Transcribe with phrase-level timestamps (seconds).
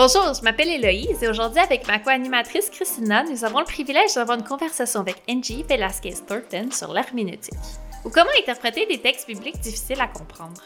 [0.00, 4.38] Bonjour, je m'appelle Héloïse et aujourd'hui, avec ma co-animatrice Christina, nous avons le privilège d'avoir
[4.38, 7.58] une conversation avec Angie Velasquez Thornton sur l'herméneutique,
[8.04, 10.62] ou comment interpréter des textes bibliques difficiles à comprendre.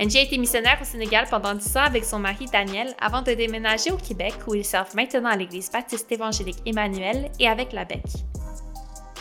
[0.00, 3.34] Angie a été missionnaire au Sénégal pendant 10 ans avec son mari Daniel avant de
[3.34, 7.84] déménager au Québec où ils servent maintenant à l'Église baptiste évangélique Emmanuel et avec la
[7.84, 8.00] BEC.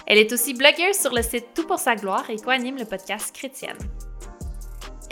[0.07, 3.36] Elle est aussi blogueuse sur le site Tout pour sa gloire et co-anime le podcast
[3.36, 3.75] Chrétienne.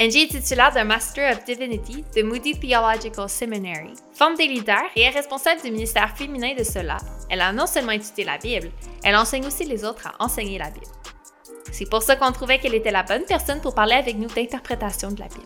[0.01, 5.03] Angie est titulaire d'un Master of Divinity de Moody Theological Seminary, forme des leaders et
[5.03, 6.97] est responsable du ministère féminin de cela.
[7.29, 8.71] Elle a non seulement étudié la Bible,
[9.03, 10.87] elle enseigne aussi les autres à enseigner la Bible.
[11.71, 15.11] C'est pour ça qu'on trouvait qu'elle était la bonne personne pour parler avec nous d'interprétation
[15.11, 15.45] de la Bible.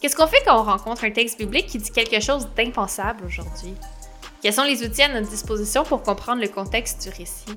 [0.00, 3.74] Qu'est-ce qu'on fait quand on rencontre un texte biblique qui dit quelque chose d'impensable aujourd'hui?
[4.42, 7.56] Quels sont les outils à notre disposition pour comprendre le contexte du récit?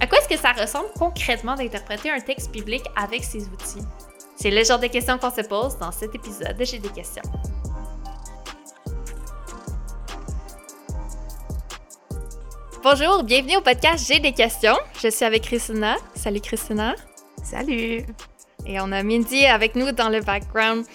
[0.00, 3.86] À quoi est-ce que ça ressemble concrètement d'interpréter un texte biblique avec ces outils?
[4.42, 7.22] C'est le genre de questions qu'on se pose dans cet épisode de J'ai des questions.
[12.82, 14.76] Bonjour, bienvenue au podcast J'ai des questions.
[15.00, 15.94] Je suis avec Christina.
[16.16, 16.96] Salut Christina.
[17.44, 18.04] Salut.
[18.66, 20.86] Et on a Mindy avec nous dans le background.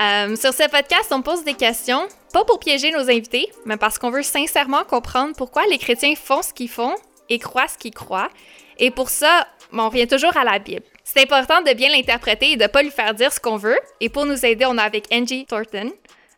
[0.00, 3.98] Euh, sur ce podcast, on pose des questions, pas pour piéger nos invités, mais parce
[3.98, 6.94] qu'on veut sincèrement comprendre pourquoi les chrétiens font ce qu'ils font
[7.28, 8.30] et croient ce qu'ils croient.
[8.78, 10.84] Et pour ça, on revient toujours à la Bible.
[11.08, 13.78] C'est important de bien l'interpréter et de ne pas lui faire dire ce qu'on veut.
[14.00, 15.92] Et pour nous aider, on est avec Angie Thornton.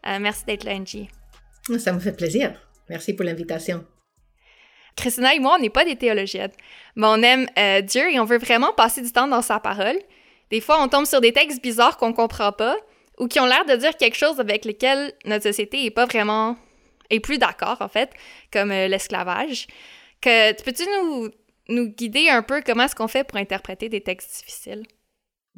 [0.06, 1.08] Euh, merci d'être là, Angie.
[1.78, 2.52] Ça me fait plaisir.
[2.90, 3.86] Merci pour l'invitation.
[4.94, 6.52] Christina et moi, on n'est pas des théologiennes,
[6.96, 9.96] mais on aime euh, Dieu et on veut vraiment passer du temps dans sa parole.
[10.50, 12.76] Des fois, on tombe sur des textes bizarres qu'on comprend pas
[13.18, 16.56] ou qui ont l'air de dire quelque chose avec lequel notre société est pas vraiment
[17.08, 18.10] est plus d'accord en fait,
[18.52, 19.66] comme euh, l'esclavage.
[20.20, 21.30] Que peux-tu nous
[21.68, 24.84] nous guider un peu comment est-ce qu'on fait pour interpréter des textes difficiles?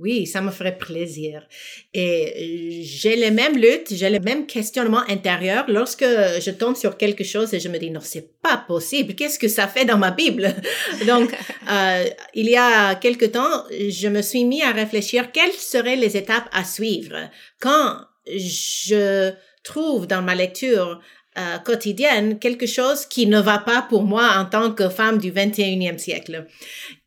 [0.00, 1.46] Oui, ça me ferait plaisir.
[1.92, 7.22] Et j'ai les mêmes luttes, j'ai les mêmes questionnements intérieurs lorsque je tombe sur quelque
[7.22, 9.14] chose et je me dis non, c'est pas possible.
[9.14, 10.54] Qu'est-ce que ça fait dans ma Bible?
[11.06, 11.30] Donc,
[11.70, 16.16] euh, il y a quelque temps, je me suis mis à réfléchir quelles seraient les
[16.16, 17.28] étapes à suivre
[17.60, 19.32] quand je
[19.62, 20.98] trouve dans ma lecture
[21.38, 25.30] euh, quotidienne quelque chose qui ne va pas pour moi en tant que femme du
[25.30, 26.46] 21e siècle.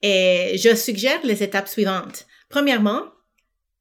[0.02, 2.26] Et je suggère les étapes suivantes.
[2.50, 3.04] Premièrement,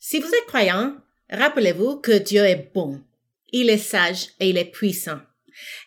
[0.00, 0.96] si vous êtes croyant,
[1.30, 3.00] rappelez-vous que Dieu est bon.
[3.52, 5.20] Il est sage et il est puissant.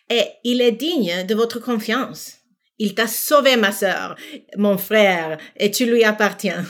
[0.08, 2.38] Et il est digne de votre confiance.
[2.78, 4.16] Il t'a sauvé, ma sœur,
[4.56, 6.64] mon frère, et tu lui appartiens.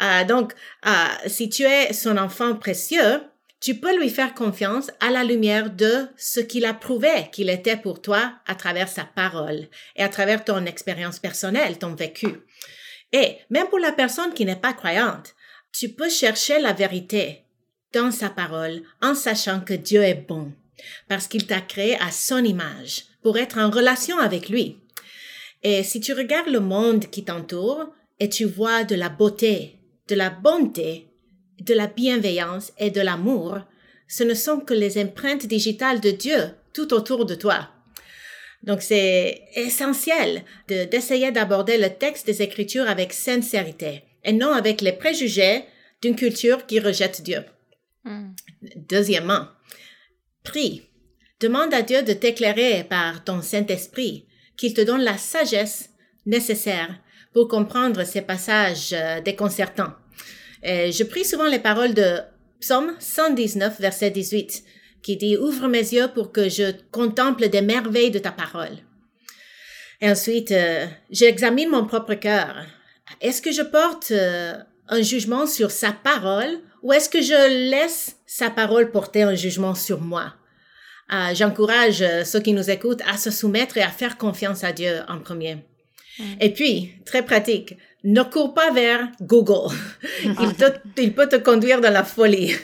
[0.00, 0.54] Euh, donc,
[0.86, 0.90] euh,
[1.26, 3.20] si tu es son enfant précieux,
[3.60, 7.76] tu peux lui faire confiance à la lumière de ce qu'il a prouvé qu'il était
[7.76, 12.28] pour toi à travers sa parole et à travers ton expérience personnelle, ton vécu.
[13.12, 15.34] Et même pour la personne qui n'est pas croyante,
[15.72, 17.44] tu peux chercher la vérité
[17.92, 20.52] dans sa parole en sachant que Dieu est bon,
[21.08, 24.78] parce qu'il t'a créé à son image pour être en relation avec lui.
[25.62, 29.76] Et si tu regardes le monde qui t'entoure et tu vois de la beauté,
[30.06, 31.07] de la bonté,
[31.60, 33.58] de la bienveillance et de l'amour,
[34.06, 37.68] ce ne sont que les empreintes digitales de Dieu tout autour de toi.
[38.62, 44.92] Donc c'est essentiel d'essayer d'aborder le texte des Écritures avec sincérité et non avec les
[44.92, 45.64] préjugés
[46.02, 47.44] d'une culture qui rejette Dieu.
[48.04, 48.30] Hmm.
[48.88, 49.46] Deuxièmement,
[50.42, 50.82] prie.
[51.40, 54.26] Demande à Dieu de t'éclairer par ton Saint-Esprit,
[54.56, 55.90] qu'il te donne la sagesse
[56.26, 57.00] nécessaire
[57.32, 59.92] pour comprendre ces passages euh, déconcertants.
[60.62, 62.18] Et je prie souvent les paroles de
[62.60, 64.64] Psaume 119, verset 18,
[65.02, 68.78] qui dit Ouvre mes yeux pour que je contemple des merveilles de ta parole.
[70.00, 72.66] Et ensuite, euh, j'examine mon propre cœur
[73.20, 74.54] est-ce que je porte euh,
[74.88, 79.74] un jugement sur sa parole ou est-ce que je laisse sa parole porter un jugement
[79.74, 80.34] sur moi?
[81.12, 84.72] Euh, j'encourage euh, ceux qui nous écoutent à se soumettre et à faire confiance à
[84.72, 85.58] Dieu en premier.
[86.40, 89.74] Et puis, très pratique, ne cours pas vers Google.
[90.96, 92.54] il, peut te conduire dans la folie.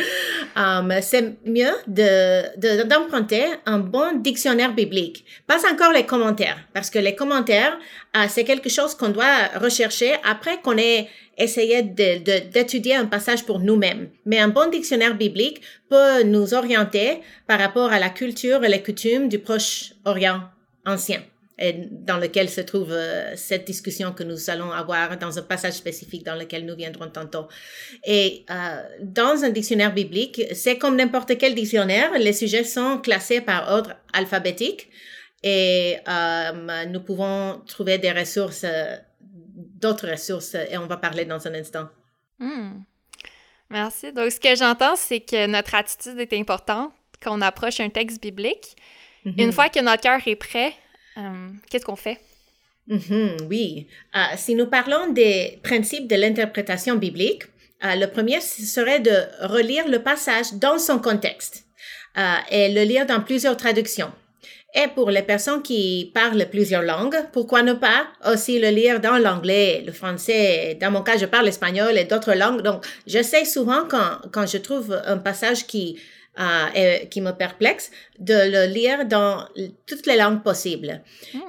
[0.56, 5.24] um, c'est mieux de, d'emprunter un bon dictionnaire biblique.
[5.46, 7.78] Pas encore les commentaires, parce que les commentaires,
[8.16, 11.08] uh, c'est quelque chose qu'on doit rechercher après qu'on ait
[11.38, 14.10] essayé d'étudier un passage pour nous-mêmes.
[14.26, 18.82] Mais un bon dictionnaire biblique peut nous orienter par rapport à la culture et les
[18.82, 20.42] coutumes du Proche-Orient
[20.84, 21.22] ancien
[21.90, 26.24] dans lequel se trouve euh, cette discussion que nous allons avoir dans un passage spécifique
[26.24, 27.48] dans lequel nous viendrons tantôt.
[28.04, 33.40] Et euh, dans un dictionnaire biblique, c'est comme n'importe quel dictionnaire, les sujets sont classés
[33.40, 34.88] par ordre alphabétique
[35.42, 38.64] et euh, nous pouvons trouver des ressources,
[39.54, 41.88] d'autres ressources, et on va parler dans un instant.
[42.38, 42.80] Hmm.
[43.70, 44.12] Merci.
[44.12, 46.92] Donc, ce que j'entends, c'est que notre attitude est importante
[47.22, 48.76] qu'on approche un texte biblique.
[49.24, 49.34] Mhm.
[49.38, 50.74] Une fois que notre cœur est prêt,
[51.20, 52.18] euh, qu'est-ce qu'on fait?
[52.86, 53.86] Mhm, oui.
[54.16, 57.44] Euh, si nous parlons des principes de l'interprétation biblique,
[57.84, 61.64] euh, le premier serait de relire le passage dans son contexte
[62.50, 64.12] et le lire dans plusieurs traductions.
[64.74, 69.16] Et pour les personnes qui parlent plusieurs langues, pourquoi ne pas aussi le lire dans
[69.16, 70.76] l'anglais, le français.
[70.80, 72.62] Dans mon cas, je parle espagnol et d'autres langues.
[72.62, 75.98] Donc, j'essaie souvent quand, quand je trouve un passage qui,
[76.38, 79.46] euh, qui me perplexe, de le lire dans
[79.86, 81.02] toutes les langues possibles.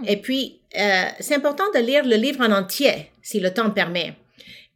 [0.07, 4.15] Et puis, euh, c'est important de lire le livre en entier, si le temps permet.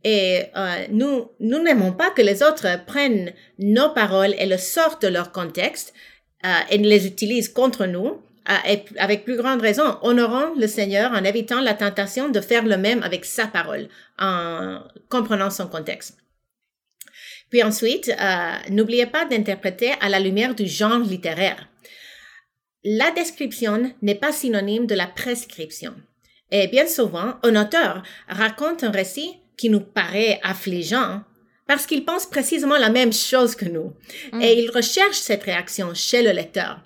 [0.05, 5.01] Et euh, nous, nous n'aimons pas que les autres prennent nos paroles et le sortent
[5.01, 5.93] de leur contexte
[6.45, 8.21] euh, et les utilisent contre nous.
[8.47, 12.65] Euh, et avec plus grande raison, honorons le Seigneur en évitant la tentation de faire
[12.65, 13.87] le même avec sa parole,
[14.19, 16.17] en comprenant son contexte.
[17.49, 21.67] Puis ensuite, euh, n'oubliez pas d'interpréter à la lumière du genre littéraire.
[22.83, 25.93] La description n'est pas synonyme de la prescription.
[26.51, 31.21] Et bien souvent, un auteur raconte un récit qui nous paraît affligeant
[31.67, 33.93] parce qu'il pense précisément la même chose que nous
[34.39, 36.79] et il recherche cette réaction chez le lecteur.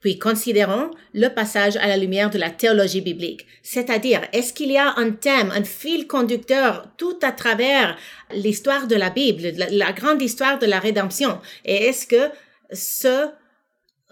[0.00, 4.78] Puis considérons le passage à la lumière de la théologie biblique, c'est-à-dire est-ce qu'il y
[4.78, 7.98] a un thème, un fil conducteur tout à travers
[8.32, 12.30] l'histoire de la Bible, la, grande histoire de la rédemption, et est-ce que
[12.72, 13.28] ce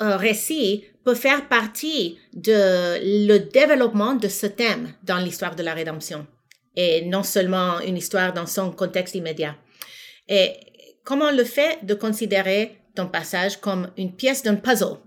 [0.03, 5.73] euh, récit peut faire partie de le développement de ce thème dans l'histoire de la
[5.73, 6.27] rédemption?
[6.77, 9.57] Et non seulement une histoire dans son contexte immédiat.
[10.29, 10.53] Et
[11.03, 14.99] comment le fait de considérer ton passage comme une pièce d'un puzzle?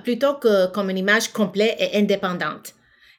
[0.00, 2.74] Plutôt que comme une image complète et indépendante.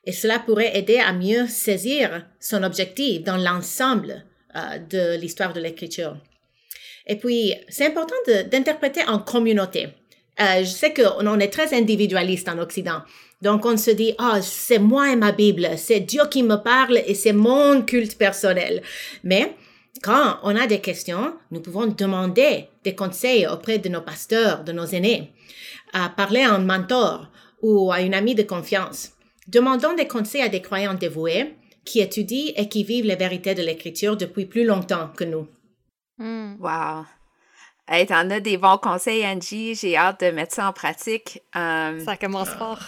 [0.06, 4.24] Et cela pourrait aider à mieux saisir son objectif dans l'ensemble
[4.56, 6.18] euh, de l'histoire de l'écriture.
[7.08, 8.16] Et puis, c'est important
[8.52, 9.90] d'interpréter en communauté.
[10.40, 13.02] Euh, je sais qu'on est très individualiste en Occident.
[13.42, 17.02] Donc, on se dit, ah, c'est moi et ma Bible, c'est Dieu qui me parle
[17.06, 18.82] et c'est mon culte personnel.
[19.24, 19.56] Mais
[20.04, 24.72] quand on a des questions, nous pouvons demander des conseils auprès de nos pasteurs, de
[24.72, 25.32] nos aînés
[25.94, 27.30] à parler à un mentor
[27.62, 29.14] ou à une amie de confiance.
[29.48, 31.56] Demandons des conseils à des croyants dévoués
[31.86, 35.48] qui étudient et qui vivent les vérités de l'Écriture depuis plus longtemps que nous.
[36.18, 36.56] Mm.
[36.60, 37.06] Wow.
[37.88, 39.76] Hey, T'en as des bons conseils, Angie.
[39.76, 41.44] J'ai hâte de mettre ça en pratique.
[41.56, 42.00] Um...
[42.04, 42.82] Ça commence fort.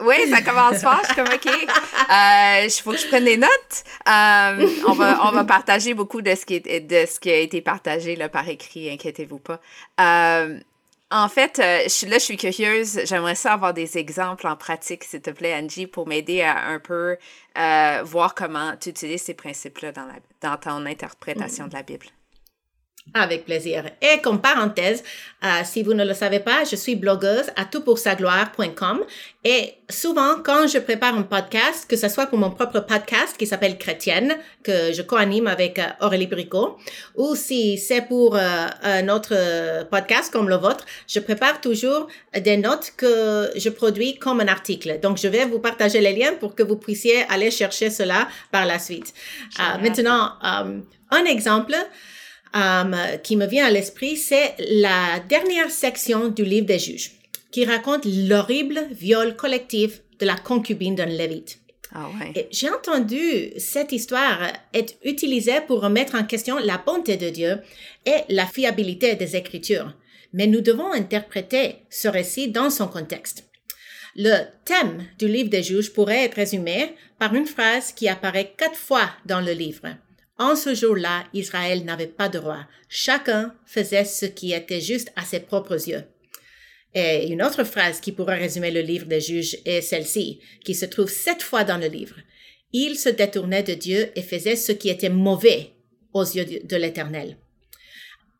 [0.00, 1.00] Oui, ça commence fort.
[1.02, 3.84] Je suis comme, OK, il faut que je prenne des notes.
[4.06, 7.38] Um, on, va, on va partager beaucoup de ce qui, est, de ce qui a
[7.38, 9.60] été partagé là, par écrit, inquiétez-vous pas.
[9.98, 10.60] Um,
[11.10, 13.00] en fait, euh, je, là, je suis curieuse.
[13.04, 16.80] J'aimerais ça avoir des exemples en pratique, s'il te plaît, Angie, pour m'aider à un
[16.80, 17.16] peu
[17.58, 22.06] euh, voir comment tu utilises ces principes-là dans, la, dans ton interprétation de la Bible.
[23.14, 23.84] Avec plaisir.
[24.02, 25.02] Et comme parenthèse,
[25.42, 29.04] euh, si vous ne le savez pas, je suis blogueuse à toutpoursagloire.com
[29.44, 33.46] et souvent quand je prépare un podcast, que ce soit pour mon propre podcast qui
[33.46, 36.76] s'appelle Chrétienne, que je co-anime avec euh, Aurélie Bricot,
[37.14, 39.34] ou si c'est pour euh, un autre
[39.84, 44.98] podcast comme le vôtre, je prépare toujours des notes que je produis comme un article.
[45.00, 48.66] Donc, je vais vous partager les liens pour que vous puissiez aller chercher cela par
[48.66, 49.14] la suite.
[49.60, 51.76] Euh, maintenant, un exemple,
[52.56, 57.12] um, qui me vient à l'esprit, c'est la dernière section du livre des juges,
[57.50, 61.58] qui raconte l'horrible viol collectif de la concubine d'un lévite.
[61.94, 62.48] Ah ouais.
[62.50, 64.40] J'ai entendu cette histoire
[64.74, 67.58] être utilisée pour remettre en question la bonté de Dieu
[68.04, 69.94] et la fiabilité des Écritures.
[70.32, 73.44] Mais nous devons interpréter ce récit dans son contexte.
[74.16, 78.76] Le thème du livre des juges pourrait être résumé par une phrase qui apparaît quatre
[78.76, 79.88] fois dans le livre.
[80.38, 82.66] En ce jour-là, Israël n'avait pas de roi.
[82.88, 86.04] Chacun faisait ce qui était juste à ses propres yeux.
[86.94, 90.86] Et une autre phrase qui pourrait résumer le livre des juges est celle-ci, qui se
[90.86, 92.16] trouve sept fois dans le livre.
[92.72, 95.72] Il se détournait de Dieu et faisait ce qui était mauvais
[96.12, 97.36] aux yeux de l'Éternel.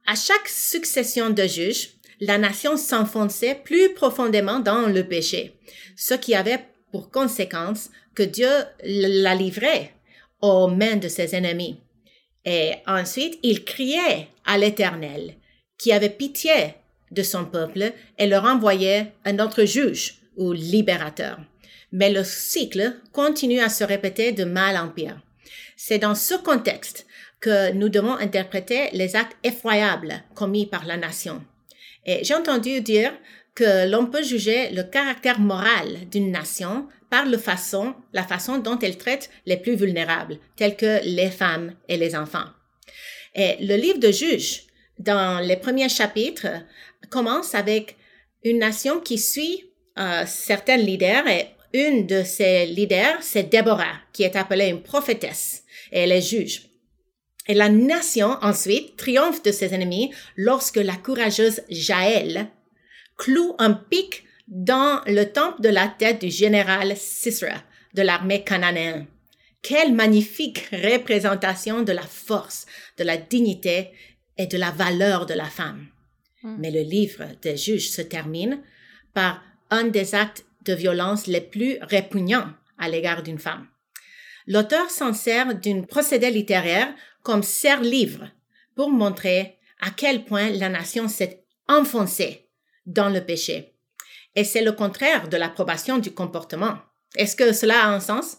[0.06, 5.52] À chaque succession de juges, la nation s'enfonçait plus profondément dans le péché,
[5.96, 8.50] ce qui avait pour conséquence que Dieu
[8.84, 9.92] la livrait
[10.40, 11.78] aux mains de ses ennemis.
[12.46, 15.34] Et ensuite, il criait à l'Éternel,
[15.76, 16.74] qui avait pitié
[17.10, 21.38] de son peuple et leur envoyait un autre juge ou libérateur.
[21.92, 25.20] Mais le cycle continue à se répéter de mal en pire.
[25.76, 27.06] C'est dans ce contexte
[27.40, 31.44] que nous devons interpréter les actes effroyables commis par la nation.
[32.06, 33.12] Et j'ai entendu dire
[33.56, 38.78] que l'on peut juger le caractère moral d'une nation par la façon, la façon dont
[38.78, 42.46] elle traite les plus vulnérables, tels que les femmes et les enfants.
[43.34, 44.64] Et le livre de Juges,
[44.98, 46.46] dans les premiers chapitres,
[47.10, 47.96] commence avec
[48.44, 49.64] une nation qui suit
[49.98, 55.64] euh, certains leaders et une de ces leaders, c'est Déborah, qui est appelée une prophétesse
[55.92, 56.68] et elle est juge.
[57.48, 62.48] Et la nation ensuite triomphe de ses ennemis lorsque la courageuse Jaël
[63.16, 67.62] cloue un pic dans le temple de la tête du général Sisera
[67.94, 69.06] de l'armée cananéenne.
[69.62, 72.66] Quelle magnifique représentation de la force,
[72.99, 73.90] de la dignité
[74.38, 75.87] et de la valeur de la femme.
[76.42, 76.56] Hmm.
[76.58, 78.62] Mais le livre des juges se termine
[79.14, 83.66] par un des actes de violence les plus répugnants à l'égard d'une femme.
[84.46, 88.30] L'auteur s'en sert d'un procédé littéraire comme serre-livre
[88.76, 92.45] pour montrer à quel point la nation s'est enfoncée
[92.87, 93.73] dans le péché.
[94.35, 96.78] Et c'est le contraire de l'approbation du comportement.
[97.16, 98.38] Est-ce que cela a un sens?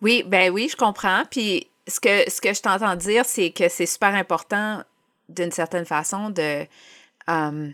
[0.00, 1.24] Oui, ben oui, je comprends.
[1.30, 4.82] Puis ce que, ce que je t'entends dire, c'est que c'est super important
[5.28, 6.66] d'une certaine façon de,
[7.28, 7.70] euh,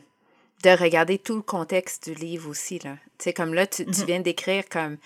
[0.63, 2.79] de regarder tout le contexte du livre aussi.
[2.79, 2.89] Tu
[3.19, 4.07] sais, comme là, tu, tu mm-hmm.
[4.07, 4.97] viens d'écrire comme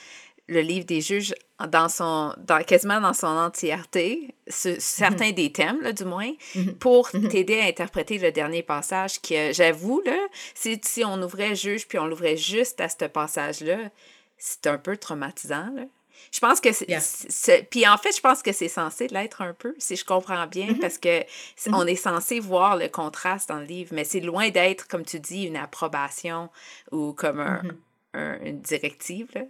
[0.49, 1.35] le livre des juges
[1.71, 5.35] dans son, dans, quasiment dans son entièreté, certains mhm.
[5.35, 6.75] des thèmes, là, du moins, mhm.
[6.77, 7.29] pour mhm.
[7.29, 10.17] t'aider à interpréter le dernier passage que, j'avoue, là,
[10.55, 13.91] si, si on ouvrait juge puis on l'ouvrait juste à ce passage-là,
[14.39, 15.85] c'est un peu traumatisant, là.
[16.33, 17.69] Je pense que c'est.
[17.71, 20.75] Puis en fait, je pense que c'est censé l'être un peu, si je comprends bien,
[20.81, 21.23] parce que
[21.69, 25.21] on est censé voir le contraste dans le livre, mais c'est loin d'être, comme tu
[25.21, 26.51] dis, une approbation
[26.91, 29.29] ou comme un, une directive.
[29.35, 29.43] Là.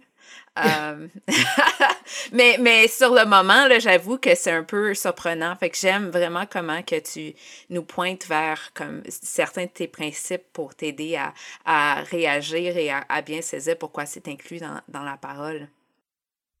[0.57, 1.07] Euh,
[2.33, 5.55] mais, mais sur le moment, là, j'avoue que c'est un peu surprenant.
[5.55, 7.33] Fait que j'aime vraiment comment que tu
[7.69, 11.33] nous pointes vers comme certains de tes principes pour t'aider à,
[11.65, 15.67] à, réagir et à, bien saisir pourquoi c'est inclus dans, dans, la parole.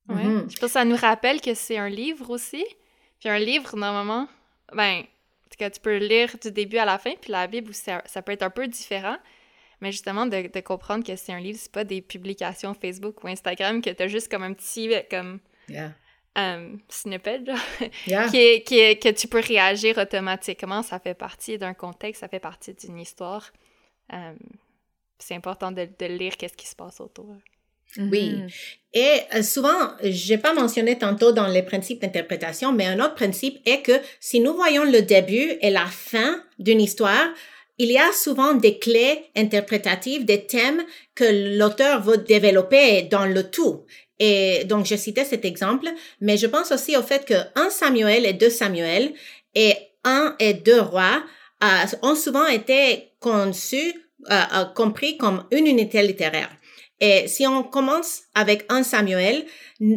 [0.07, 0.23] Oui.
[0.23, 0.51] Mm-hmm.
[0.51, 2.65] Je pense que ça nous rappelle que c'est un livre aussi.
[3.19, 4.27] Puis un livre, normalement,
[4.73, 5.03] ben,
[5.59, 8.31] que tu peux lire du début à la fin, puis la Bible, ça, ça peut
[8.31, 9.17] être un peu différent
[9.81, 13.27] mais justement de, de comprendre que c'est un livre, c'est pas des publications Facebook ou
[13.27, 15.39] Instagram que tu as juste comme un petit comme
[16.35, 17.43] um, snippet
[18.31, 20.83] qui, qui que tu peux réagir automatiquement.
[20.83, 23.51] Ça fait partie d'un contexte, ça fait partie d'une histoire.
[24.11, 24.37] Um,
[25.19, 27.35] c'est important de, de lire qu'est-ce qui se passe autour.
[27.97, 28.35] Oui.
[28.35, 28.77] Mm-hmm.
[28.93, 33.59] Et euh, souvent, j'ai pas mentionné tantôt dans les principes d'interprétation, mais un autre principe
[33.65, 37.27] est que si nous voyons le début et la fin d'une histoire,
[37.79, 40.83] il y a souvent des clés interprétatives, des thèmes
[41.15, 43.85] que l'auteur veut développer dans le tout.
[44.19, 45.87] Et donc, je citais cet exemple,
[46.19, 49.13] mais je pense aussi au fait que 1 Samuel et 2 Samuel
[49.55, 51.23] et 1 et 2 rois
[51.63, 51.67] euh,
[52.03, 53.93] ont souvent été conçus,
[54.29, 56.49] euh, euh, compris comme une unité littéraire.
[56.99, 59.45] Et si on commence avec 1 Samuel,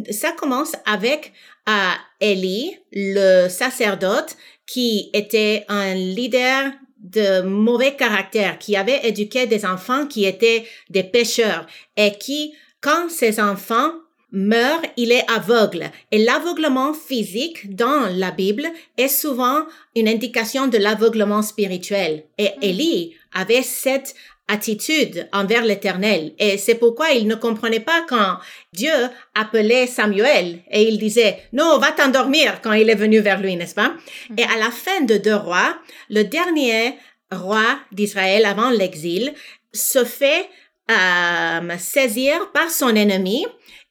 [0.09, 1.33] ça commence avec
[1.67, 6.71] euh, Élie, le sacerdote, qui était un leader
[7.03, 11.67] de mauvais caractère, qui avait éduqué des enfants qui étaient des pécheurs
[11.97, 13.91] et qui, quand ces enfants
[14.31, 15.91] meurent, il est aveugle.
[16.11, 18.67] Et l'aveuglement physique dans la Bible
[18.97, 22.25] est souvent une indication de l'aveuglement spirituel.
[22.37, 22.63] Et mm.
[22.63, 24.15] Élie avait cette
[24.47, 26.33] attitude envers l'Éternel.
[26.37, 28.37] Et c'est pourquoi il ne comprenait pas quand
[28.73, 28.93] Dieu
[29.35, 33.75] appelait Samuel et il disait, non, va t'endormir quand il est venu vers lui, n'est-ce
[33.75, 33.89] pas?
[34.29, 34.35] Mm.
[34.37, 35.77] Et à la fin de deux rois,
[36.09, 36.97] le dernier
[37.31, 39.33] roi d'Israël avant l'exil
[39.73, 40.49] se fait
[40.91, 43.45] euh, saisir par son ennemi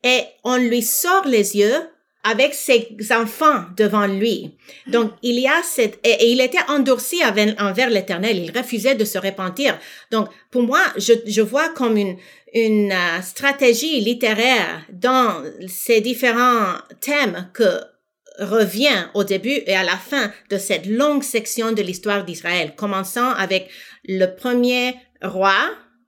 [0.05, 1.89] et on lui sort les yeux
[2.25, 4.57] avec ses enfants devant lui.
[4.87, 7.21] Donc, il y a cette, et, il était endurci
[7.59, 8.39] envers l'éternel.
[8.39, 9.79] Il refusait de se repentir.
[10.11, 12.17] Donc, pour moi, je, je vois comme une,
[12.55, 17.81] une euh, stratégie littéraire dans ces différents thèmes que
[18.39, 23.31] revient au début et à la fin de cette longue section de l'histoire d'Israël, commençant
[23.31, 23.69] avec
[24.05, 25.55] le premier roi,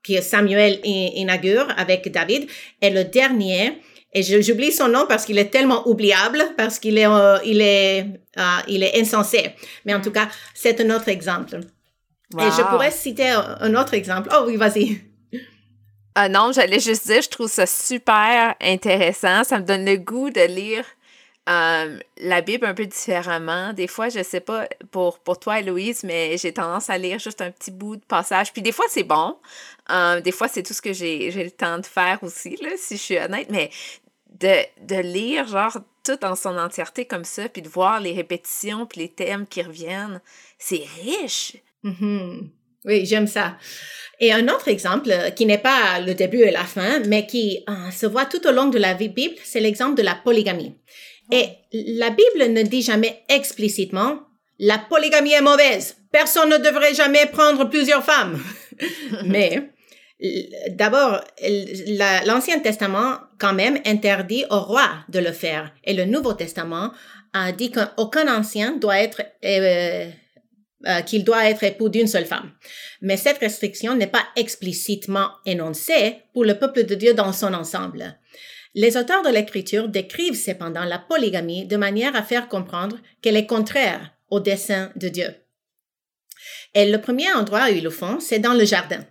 [0.02, 2.46] que Samuel inaugure avec David,
[2.82, 3.78] et le dernier,
[4.14, 8.06] et j'oublie son nom parce qu'il est tellement oubliable, parce qu'il est, euh, il est,
[8.38, 9.50] euh, il est insensé.
[9.84, 11.58] Mais en tout cas, c'est un autre exemple.
[12.38, 14.28] Et je pourrais citer un autre exemple.
[14.32, 15.00] Oh oui, vas-y.
[16.14, 19.42] Ah non, j'allais juste dire, je trouve ça super intéressant.
[19.42, 20.84] Ça me donne le goût de lire
[21.48, 23.72] euh, la Bible un peu différemment.
[23.72, 27.40] Des fois, je sais pas pour, pour toi, Louise, mais j'ai tendance à lire juste
[27.40, 28.52] un petit bout de passage.
[28.52, 29.36] Puis des fois, c'est bon.
[30.22, 33.02] des fois, c'est tout ce que j'ai le temps de faire aussi, là, si je
[33.02, 33.48] suis honnête.
[33.50, 33.70] Mais
[34.44, 38.86] de, de lire, genre, tout en son entièreté comme ça, puis de voir les répétitions,
[38.86, 40.20] puis les thèmes qui reviennent,
[40.58, 41.56] c'est riche.
[41.82, 42.48] Mm-hmm.
[42.84, 43.56] Oui, j'aime ça.
[44.20, 47.64] Et un autre exemple, euh, qui n'est pas le début et la fin, mais qui
[47.68, 50.74] euh, se voit tout au long de la Bible, c'est l'exemple de la polygamie.
[51.32, 54.20] Et la Bible ne dit jamais explicitement,
[54.58, 55.96] la polygamie est mauvaise.
[56.12, 58.38] Personne ne devrait jamais prendre plusieurs femmes.
[59.24, 59.70] mais
[60.70, 61.20] D'abord,
[62.26, 66.92] l'Ancien Testament quand même interdit au roi de le faire et le Nouveau Testament
[67.32, 70.08] a dit qu'aucun ancien doit être euh,
[70.86, 72.52] euh, qu'il doit être époux d'une seule femme.
[73.00, 78.18] Mais cette restriction n'est pas explicitement énoncée pour le peuple de Dieu dans son ensemble.
[78.74, 83.46] Les auteurs de l'Écriture décrivent cependant la polygamie de manière à faire comprendre qu'elle est
[83.46, 85.34] contraire au dessein de Dieu.
[86.74, 89.04] Et le premier endroit où ils le font, c'est dans le jardin.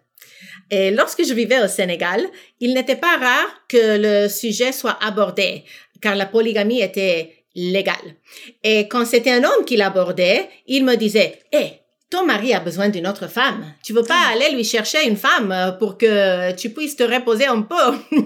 [0.69, 2.25] Et lorsque je vivais au Sénégal,
[2.59, 5.63] il n'était pas rare que le sujet soit abordé,
[6.01, 8.15] car la polygamie était légale.
[8.63, 11.79] Et quand c'était un homme qui l'abordait, il me disait, hé,
[12.13, 13.73] ton mari a besoin d'une autre femme.
[13.83, 17.63] Tu veux pas aller lui chercher une femme pour que tu puisses te reposer un
[17.63, 17.75] peu?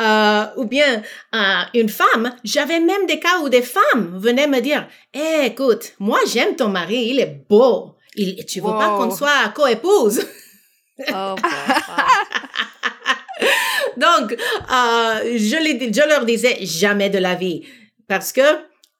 [0.00, 1.02] euh, ou bien
[1.34, 2.32] euh, une femme.
[2.44, 6.68] J'avais même des cas où des femmes venaient me dire, hey, écoute, moi j'aime ton
[6.68, 7.96] mari, il est beau.
[8.14, 10.24] Il, tu veux pas qu'on soit co-épouse?
[11.12, 11.34] Oh,
[13.96, 17.66] Donc, euh, je, les, je leur disais jamais de la vie.
[18.08, 18.42] Parce que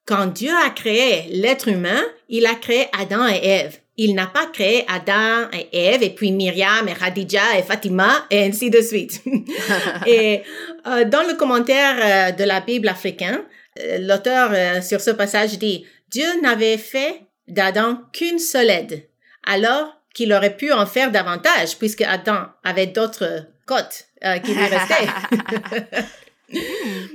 [0.05, 4.47] quand Dieu a créé l'être humain, il a créé Adam et Ève il n'a pas
[4.47, 9.23] créé Adam et Ève et puis Myriam et Khadija et Fatima et ainsi de suite.
[10.07, 10.43] et
[10.87, 13.41] euh, dans le commentaire euh, de la Bible africaine,
[13.81, 19.09] euh, l'auteur sur ce passage dit Dieu n'avait fait d'Adam qu'une seule aide,
[19.47, 24.07] alors qu'il aurait pu en faire davantage puisque Adam avait d'autres côtes
[24.45, 25.09] qui lui restaient.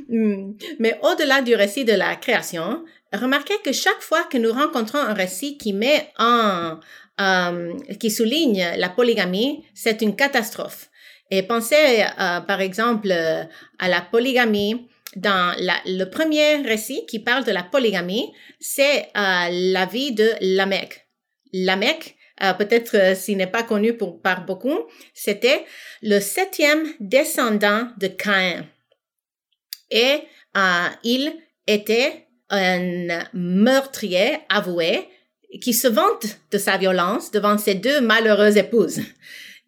[0.09, 0.55] Hmm.
[0.79, 5.13] Mais au-delà du récit de la création, remarquez que chaque fois que nous rencontrons un
[5.13, 6.79] récit qui met en,
[7.19, 10.89] euh, qui souligne la polygamie, c'est une catastrophe.
[11.29, 15.55] Et pensez, euh, par exemple, à la polygamie dans
[15.85, 21.07] le premier récit qui parle de la polygamie, c'est euh, la vie de Lamech.
[21.53, 22.15] Lamech,
[22.57, 24.79] peut-être s'il n'est pas connu par beaucoup,
[25.13, 25.65] c'était
[26.01, 28.65] le septième descendant de Caïn.
[29.89, 30.21] Et
[31.03, 31.33] il
[31.67, 35.07] était un meurtrier avoué
[35.61, 38.99] qui se vante de sa violence devant ses deux malheureuses épouses.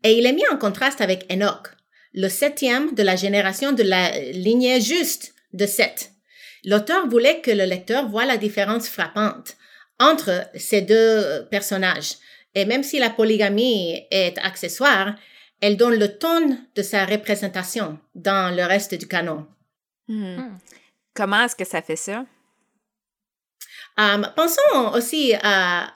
[0.04, 1.68] Et il est mis en contraste avec Enoch,
[2.14, 6.12] le septième de la génération de la lignée juste de Seth.
[6.66, 9.56] L'auteur voulait que le lecteur voit la différence frappante
[10.00, 12.16] entre ces deux personnages.
[12.56, 15.16] Et même si la polygamie est accessoire,
[15.62, 19.48] elle donne le ton de sa représentation dans le reste du canon.
[20.08, 20.36] Hmm.
[20.36, 20.58] Hmm.
[21.14, 22.26] Comment est-ce que ça fait ça?
[23.96, 25.94] Um, pensons aussi à,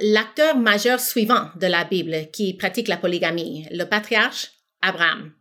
[0.00, 5.32] l'acteur majeur suivant de la Bible qui pratique la polygamie, le patriarche Abraham.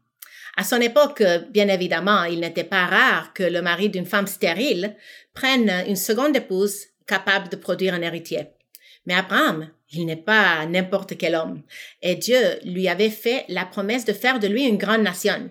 [0.58, 4.96] À son époque, bien évidemment, il n'était pas rare que le mari d'une femme stérile
[5.34, 8.48] prenne une seconde épouse capable de produire un héritier.
[9.06, 11.62] Mais Abraham, il n'est pas n'importe quel homme,
[12.02, 15.50] et Dieu lui avait fait la promesse de faire de lui une grande nation.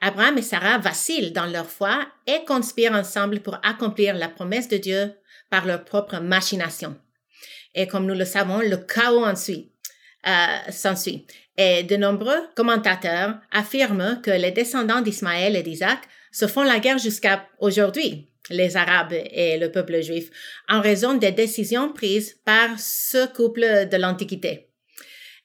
[0.00, 4.76] Abraham et Sarah vacillent dans leur foi et conspirent ensemble pour accomplir la promesse de
[4.76, 5.12] Dieu
[5.50, 6.96] par leur propre machination.
[7.74, 9.72] Et comme nous le savons, le chaos ensuite,
[10.26, 11.26] euh, s'ensuit.
[11.56, 16.00] Et de nombreux commentateurs affirment que les descendants d'Ismaël et d'Isaac
[16.38, 20.30] se font la guerre jusqu'à aujourd'hui, les Arabes et le peuple juif,
[20.68, 24.68] en raison des décisions prises par ce couple de l'Antiquité.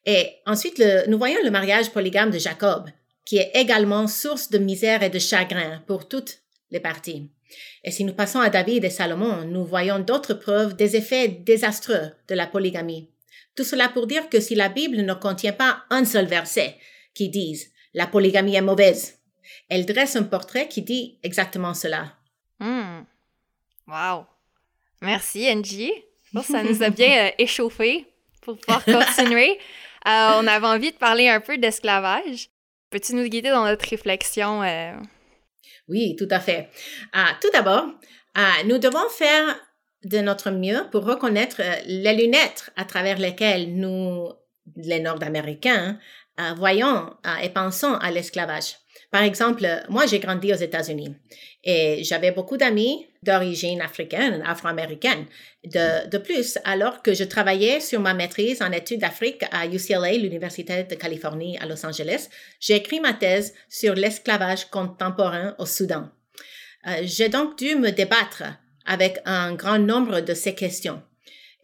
[0.06, 2.90] Et ensuite, nous voyons le mariage polygame de Jacob,
[3.26, 7.32] qui est également source de misère et de chagrin pour toutes les parties.
[7.84, 12.12] Et si nous passons à David et Salomon, nous voyons d'autres preuves des effets désastreux
[12.28, 13.10] de la polygamie.
[13.56, 16.76] Tout cela pour dire que si la Bible ne contient pas un seul verset
[17.16, 19.23] qui dise la polygamie est mauvaise,
[19.70, 22.14] elle dresse un portrait qui dit exactement cela.
[22.60, 23.04] Hmm.
[23.88, 24.26] Wow.
[25.02, 25.92] Merci, Angie.
[26.44, 28.06] ça nous a bien euh, échauffé
[28.42, 29.60] pour pouvoir continuer.
[30.08, 32.50] Euh, on avait envie de parler un peu d'esclavage.
[32.90, 34.94] Peux-tu nous guider dans notre réflexion euh,
[35.90, 36.70] oui, tout à fait.
[37.12, 37.88] Ah, tout d'abord,
[38.36, 39.60] ah, nous devons faire
[40.06, 44.30] de notre mieux pour reconnaître euh, les lunettes à travers lesquelles nous,
[44.78, 46.00] les Nord-Américains,
[46.38, 48.78] ah, voyons et pensons à l'esclavage.
[49.14, 51.16] Par exemple, moi, j'ai grandi aux États-Unis
[51.64, 55.28] et j'avais beaucoup d'amis d'origine africaine, afro-américaine.
[55.64, 60.84] De, plus, alors que je travaillais sur ma maîtrise en études d'Afrique à UCLA, l'Université
[60.86, 62.28] de Californie à Los Angeles,
[62.60, 66.10] j'ai écrit ma thèse sur l'esclavage contemporain au Soudan.
[66.88, 68.42] Euh, j'ai donc dû me débattre
[68.88, 71.04] avec un grand nombre de ces questions.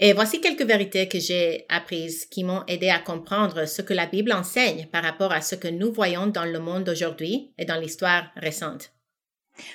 [0.02, 4.06] Et voici quelques vérités que j'ai apprises qui m'ont aidé à comprendre ce que la
[4.06, 7.80] Bible enseigne par rapport à ce que nous voyons dans le monde d'aujourd'hui et dans
[7.80, 8.92] l'histoire récente.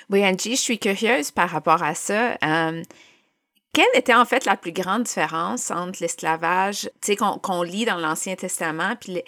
[0.09, 2.37] Oui, Angie, je suis curieuse par rapport à ça.
[2.43, 2.81] Euh,
[3.71, 6.89] quelle était en fait la plus grande différence entre l'esclavage
[7.43, 9.21] qu'on lit dans l'Ancien Testament puis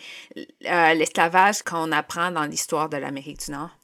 [0.65, 3.77] euh, l'esclavage qu'on apprend dans l'histoire de l'Amérique du Nord?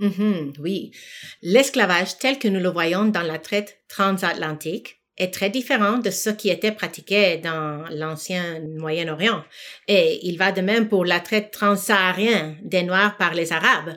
[0.00, 0.92] Mm-hmm, oui,
[1.40, 6.30] l'esclavage tel que nous le voyons dans la traite transatlantique est très différent de ce
[6.30, 9.44] qui était pratiqué dans l'ancien Moyen-Orient.
[9.88, 13.96] Et il va de même pour la traite transsaharienne des Noirs par les Arabes,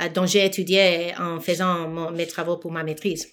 [0.00, 3.28] euh, dont j'ai étudié en faisant mes travaux pour ma maîtrise.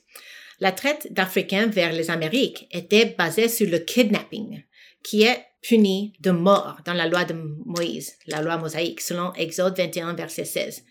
[0.59, 4.63] La traite d'Africains vers les Amériques était basée sur le kidnapping,
[5.03, 7.33] qui est puni de mort dans la loi de
[7.65, 10.83] Moïse, la loi mosaïque, selon Exode 21, verset 16.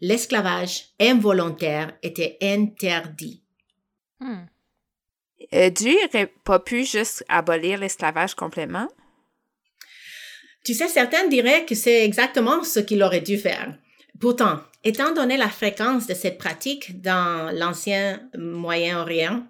[0.00, 3.42] L'esclavage involontaire était interdit.
[4.20, 4.44] Hmm.
[5.52, 8.88] Euh, Dieu n'aurait pas pu juste abolir l'esclavage complètement?
[10.64, 13.74] Tu sais, certains diraient que c'est exactement ce qu'il aurait dû faire.
[14.20, 19.44] Pourtant, étant donné la fréquence de cette pratique dans l'ancien Moyen-Orient,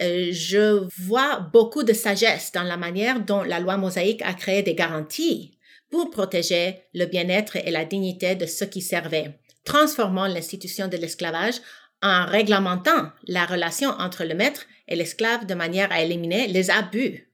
[0.00, 4.62] euh, je vois beaucoup de sagesse dans la manière dont la loi mosaïque a créé
[4.62, 5.58] des garanties
[5.90, 11.60] pour protéger le bien-être et la dignité de ceux qui servaient, transformant l'institution de l'esclavage
[12.02, 17.28] en réglementant la relation entre le maître et l'esclave de manière à éliminer les abus.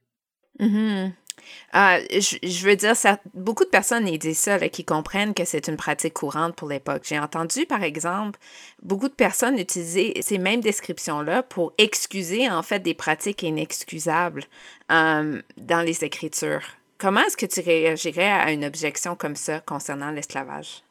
[1.73, 5.75] Ah, je, veux dire, ça, beaucoup de personnes disent ça, qui comprennent que c'est une
[5.75, 7.03] pratique courante pour l'époque.
[7.05, 8.39] J'ai entendu, par exemple,
[8.81, 14.45] beaucoup de personnes utiliser ces mêmes descriptions-là pour excuser, en fait, des pratiques inexcusables
[14.91, 16.63] euh, dans les Écritures.
[16.97, 20.84] Comment est-ce que tu réagirais à une objection comme ça concernant l'esclavage?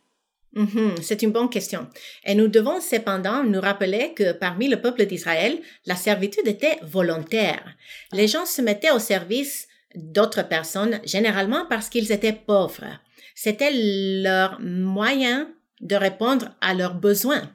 [0.55, 1.89] Mhm, c'est une bonne question.
[2.25, 7.75] Et nous devons cependant nous rappeler que parmi le peuple d'Israël, la servitude était volontaire.
[8.13, 13.01] Les gens se mettaient au service d'autres personnes, généralement parce qu'ils étaient pauvres.
[13.35, 17.51] C'était leur moyen de répondre à leurs besoins.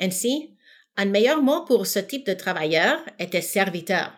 [0.00, 0.50] Ainsi,
[0.96, 4.12] un meilleur mot pour ce type de travailleur était serviteur,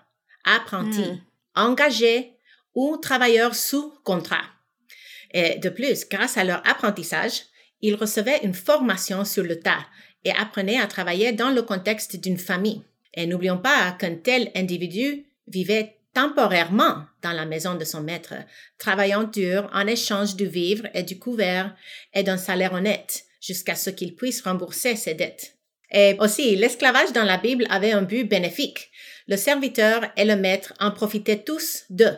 [0.45, 1.21] apprenti, hmm.
[1.55, 2.37] engagé
[2.75, 4.45] ou travailleur sous contrat.
[5.33, 7.43] Et de plus, grâce à leur apprentissage,
[7.83, 9.87] ils recevaient une formation sur le tas
[10.25, 12.83] et apprenaient à travailler dans le contexte d'une famille.
[13.15, 18.35] Et n'oublions pas qu'un tel individu vivait temporairement dans la maison de son maître,
[18.79, 21.75] travaillant dur en échange du vivre et du couvert
[22.15, 25.57] et d'un salaire honnête jusqu'à ce qu'il puisse rembourser ses dettes.
[25.93, 28.91] Et aussi, l'esclavage dans la Bible avait un but bénéfique.
[29.27, 32.17] Le serviteur et le maître en profitaient tous d'eux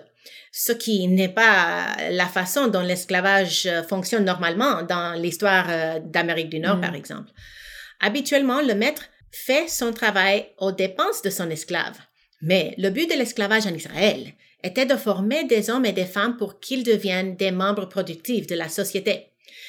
[0.52, 6.60] ce qui n'est pas la façon dont l'esclavage fonctionne normalement dans l'histoire euh, d'Amérique du
[6.60, 6.96] Nord, par mm.
[6.96, 7.30] exemple.
[8.00, 11.98] Habituellement, le maître fait son travail aux dépenses de son esclave.
[12.42, 16.36] Mais le but de l'esclavage en Israël était de former des hommes et des femmes
[16.36, 19.28] pour qu'ils deviennent des membres productifs de la société.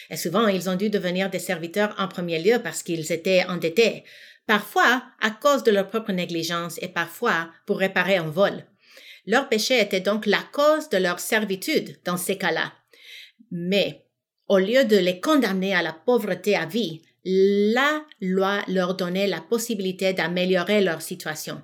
[0.10, 4.04] Et souvent, ils ont dû devenir des serviteurs en premier lieu parce qu'ils étaient endettés,
[4.48, 8.66] parfois à cause de leur propre négligence et parfois pour réparer un vol.
[9.26, 12.74] Leur péché était donc la cause de leur servitude dans ces cas-là.
[13.52, 14.06] Mais
[14.48, 19.40] au lieu de les condamner à la pauvreté à vie, la loi leur donnait la
[19.40, 21.62] possibilité d'améliorer leur situation.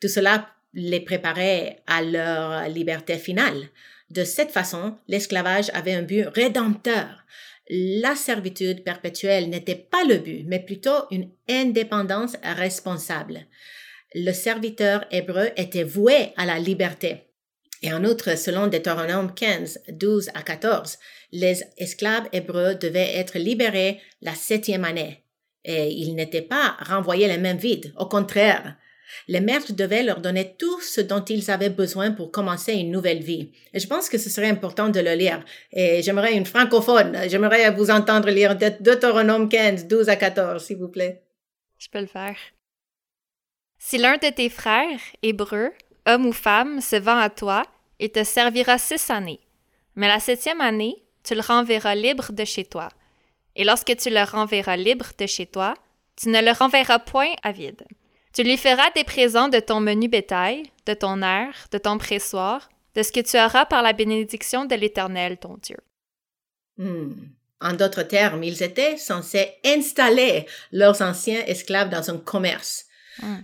[0.00, 3.68] Tout cela les préparait à leur liberté finale.
[4.10, 7.24] De cette façon, l'esclavage avait un but rédempteur.
[7.68, 13.46] La servitude perpétuelle n'était pas le but, mais plutôt une indépendance responsable
[14.14, 17.30] le serviteur hébreu était voué à la liberté.
[17.82, 20.98] Et en outre, selon Deutéronome 15, 12 à 14,
[21.32, 25.24] les esclaves hébreux devaient être libérés la septième année.
[25.64, 27.92] Et ils n'étaient pas renvoyés les mêmes vides.
[27.96, 28.76] Au contraire,
[29.28, 33.22] les maîtres devaient leur donner tout ce dont ils avaient besoin pour commencer une nouvelle
[33.22, 33.52] vie.
[33.72, 35.42] Et je pense que ce serait important de le lire.
[35.72, 37.16] Et j'aimerais une francophone.
[37.28, 41.22] J'aimerais vous entendre lire Deutéronome 15, 12 à 14, s'il vous plaît.
[41.78, 42.36] Je peux le faire.
[43.82, 45.72] Si l'un de tes frères, hébreux,
[46.06, 47.64] homme ou femme, se vend à toi,
[47.98, 49.40] il te servira six années.
[49.96, 52.90] Mais la septième année, tu le renverras libre de chez toi.
[53.56, 55.74] Et lorsque tu le renverras libre de chez toi,
[56.14, 57.82] tu ne le renverras point à vide.
[58.34, 62.68] Tu lui feras des présents de ton menu bétail, de ton air, de ton pressoir,
[62.94, 65.78] de ce que tu auras par la bénédiction de l'Éternel, ton Dieu.
[66.76, 67.14] Hmm.
[67.62, 72.86] En d'autres termes, ils étaient censés installer leurs anciens esclaves dans un commerce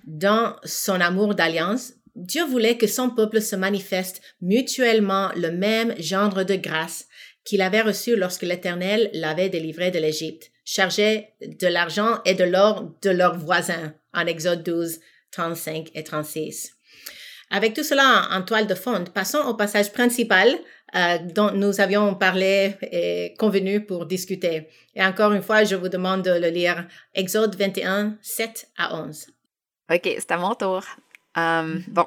[0.05, 6.45] dans son amour d'alliance, Dieu voulait que son peuple se manifeste mutuellement le même genre
[6.45, 7.07] de grâce
[7.45, 12.91] qu'il avait reçu lorsque l'Éternel l'avait délivré de l'Égypte, chargé de l'argent et de l'or
[13.03, 14.99] de leurs voisins, en Exode 12,
[15.31, 16.73] 35 et 36.
[17.51, 20.49] Avec tout cela en, toile de fond, passons au passage principal
[20.97, 24.69] euh, dont nous avions parlé et convenu pour discuter.
[24.95, 26.89] Et encore une fois, je vous demande de le lire.
[27.15, 29.27] Exode 21, 7 à 11.
[29.91, 30.83] OK, c'est à mon tour.
[31.37, 32.07] Euh, bon.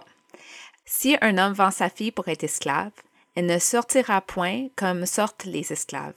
[0.85, 2.91] Si un homme vend sa fille pour être esclave,
[3.35, 6.13] elle ne sortira point comme sortent les esclaves.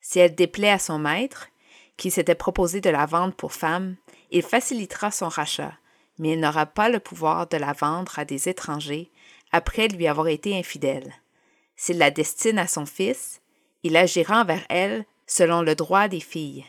[0.00, 1.48] Si elle déplaît à son maître,
[1.96, 3.96] qui s'était proposé de la vendre pour femme,
[4.30, 5.74] il facilitera son rachat,
[6.18, 9.10] mais il n'aura pas le pouvoir de la vendre à des étrangers
[9.52, 11.14] après lui avoir été infidèle.
[11.76, 13.40] S'il la destine à son fils,
[13.82, 16.64] il agira envers elle selon le droit des filles.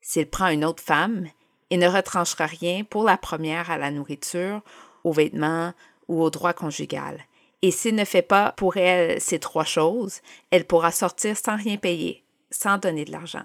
[0.00, 1.28] S'il prend une autre femme,
[1.70, 4.62] il ne retranchera rien pour la première à la nourriture,
[5.04, 5.74] aux vêtements
[6.08, 7.18] ou au droit conjugal.
[7.62, 11.76] Et s'il ne fait pas pour elle ces trois choses, elle pourra sortir sans rien
[11.76, 13.44] payer, sans donner de l'argent.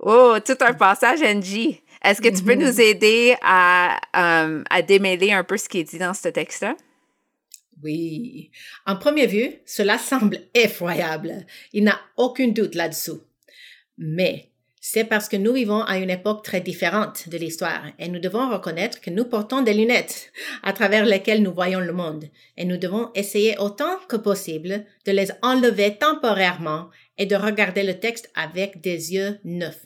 [0.00, 1.82] Oh, tout un passage, Angie.
[2.02, 5.84] Est-ce que tu peux nous aider à, euh, à démêler un peu ce qui est
[5.84, 6.76] dit dans ce texte-là?
[7.82, 8.50] Oui.
[8.86, 11.46] En première vue, cela semble effroyable.
[11.72, 13.22] Il n'y a aucun doute là-dessous.
[13.96, 14.50] Mais
[14.90, 18.48] c'est parce que nous vivons à une époque très différente de l'histoire et nous devons
[18.48, 22.24] reconnaître que nous portons des lunettes à travers lesquelles nous voyons le monde
[22.56, 28.00] et nous devons essayer autant que possible de les enlever temporairement et de regarder le
[28.00, 29.84] texte avec des yeux neufs.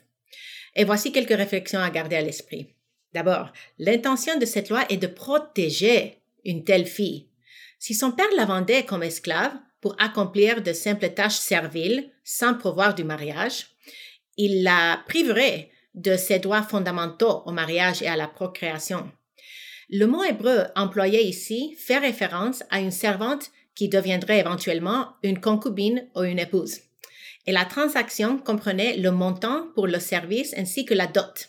[0.77, 2.73] Et voici quelques réflexions à garder à l'esprit.
[3.13, 7.27] D'abord, l'intention de cette loi est de protéger une telle fille.
[7.81, 12.95] Si son père la vendait comme esclave pour accomplir de simples tâches serviles sans pouvoir
[12.95, 13.72] du mariage,
[14.45, 19.11] il la priverait de ses droits fondamentaux au mariage et à la procréation.
[19.91, 26.09] Le mot hébreu employé ici fait référence à une servante qui deviendrait éventuellement une concubine
[26.15, 26.81] ou une épouse
[27.47, 31.49] et la transaction comprenait le montant pour le service ainsi que la dot.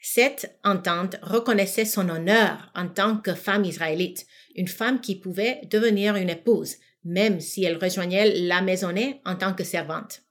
[0.00, 6.16] Cette entente reconnaissait son honneur en tant que femme israélite, une femme qui pouvait devenir
[6.16, 10.22] une épouse, même si elle rejoignait la maisonnée en tant que servante.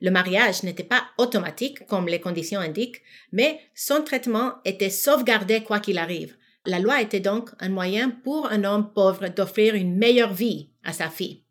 [0.00, 5.80] Le mariage n'était pas automatique comme les conditions indiquent, mais son traitement était sauvegardé quoi
[5.80, 6.36] qu'il arrive.
[6.66, 10.92] La loi était donc un moyen pour un homme pauvre d'offrir une meilleure vie à
[10.92, 11.44] sa fille.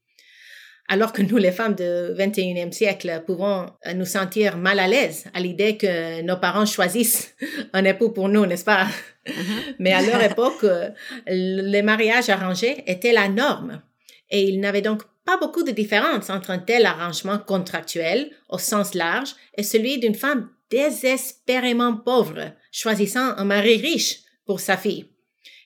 [0.89, 5.25] Alors que nous, les femmes du 21e siècle, pouvons euh, nous sentir mal à l'aise
[5.33, 7.35] à l'idée que nos parents choisissent
[7.73, 8.85] un époux pour nous, n'est-ce pas?
[9.25, 9.75] Mm-hmm.
[9.79, 10.89] Mais à leur époque, euh,
[11.27, 13.81] les mariages arrangés étaient la norme.
[14.29, 18.93] Et il n'avait donc pas beaucoup de différence entre un tel arrangement contractuel au sens
[18.93, 25.05] large et celui d'une femme désespérément pauvre choisissant un mari riche pour sa fille.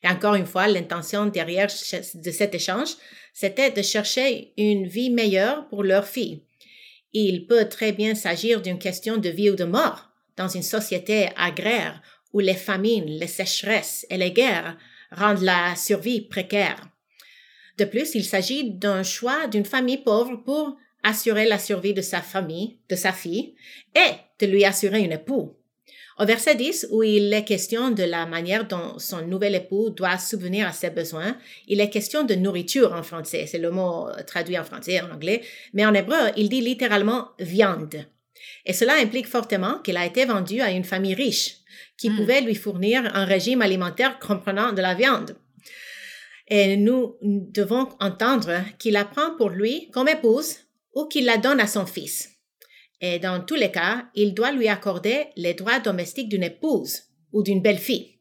[0.04, 2.96] Et encore une fois, l'intention derrière de cet échange,
[3.36, 6.42] c'était de chercher une vie meilleure pour leur fille.
[7.14, 11.30] Il peut très bien s'agir d'une question de vie ou de mort dans une société
[11.38, 12.02] agraire
[12.34, 14.76] où les famines, les sécheresses et les guerres
[15.12, 16.91] rendent la survie précaire.
[17.82, 22.22] De plus, il s'agit d'un choix d'une famille pauvre pour assurer la survie de sa
[22.22, 23.56] famille, de sa fille,
[23.96, 25.56] et de lui assurer un époux.
[26.20, 30.20] Au verset 10, où il est question de la manière dont son nouvel époux doit
[30.20, 31.36] subvenir à ses besoins,
[31.68, 33.48] il est question de nourriture en français.
[33.48, 35.42] C'est le mot traduit en français, en anglais.
[35.74, 38.06] Mais en hébreu, il dit littéralement viande.
[38.68, 41.56] Et cela implique fortement qu'il a été vendu à une famille riche
[41.98, 42.16] qui hmm.
[42.16, 45.36] pouvait lui fournir un régime alimentaire comprenant de la viande.
[46.54, 50.58] Et nous devons entendre qu'il la prend pour lui comme épouse
[50.94, 52.30] ou qu'il la donne à son fils.
[53.00, 57.42] Et dans tous les cas, il doit lui accorder les droits domestiques d'une épouse ou
[57.42, 58.20] d'une belle-fille.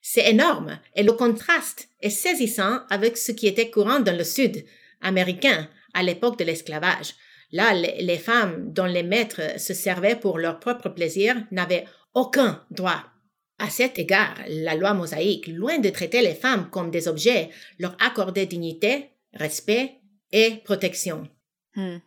[0.00, 4.64] C'est énorme et le contraste est saisissant avec ce qui était courant dans le Sud
[5.00, 7.14] américain à l'époque de l'esclavage.
[7.50, 13.11] Là, les femmes dont les maîtres se servaient pour leur propre plaisir n'avaient aucun droit.
[13.62, 17.48] À cet égard, la loi mosaïque, loin de traiter les femmes comme des objets,
[17.78, 20.00] leur accordait dignité, respect
[20.32, 21.28] et protection.
[21.76, 21.98] Hmm.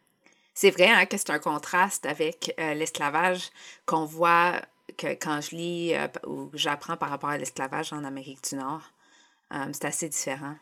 [0.54, 3.52] C'est vrai hein, que c'est un contraste avec euh, l'esclavage
[3.86, 4.62] qu'on voit
[4.98, 8.92] que quand je lis euh, ou j'apprends par rapport à l'esclavage en Amérique du Nord.
[9.54, 10.56] Euh, c'est assez différent.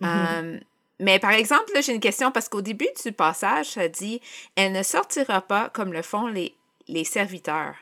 [0.00, 0.60] Mm-hmm.
[1.00, 4.22] mais par exemple, j'ai une question parce qu'au début du passage, ça dit
[4.56, 6.54] Elle ne sortira pas comme le font les,
[6.88, 7.76] les serviteurs.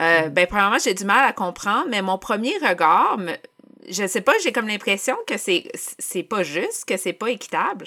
[0.00, 0.28] Mm.
[0.30, 3.18] Ben, premièrement, j'ai du mal à comprendre, mais mon premier regard,
[3.88, 7.86] je sais pas, j'ai comme l'impression que c'est, c'est pas juste, que c'est pas équitable.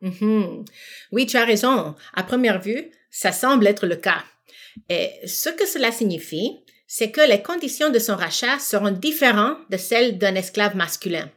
[0.00, 0.64] Mhm.
[1.12, 1.94] Oui, tu as raison.
[2.14, 4.22] À première vue, ça semble être le cas.
[4.88, 9.76] Et ce que cela signifie, c'est que les conditions de son rachat seront différentes de
[9.76, 11.30] celles d'un esclave masculin.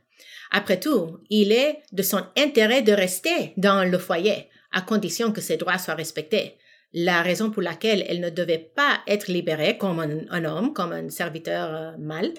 [0.51, 5.41] Après tout, il est de son intérêt de rester dans le foyer, à condition que
[5.41, 6.57] ses droits soient respectés.
[6.93, 11.09] La raison pour laquelle elle ne devait pas être libérée comme un, homme, comme un
[11.09, 12.33] serviteur euh, mâle,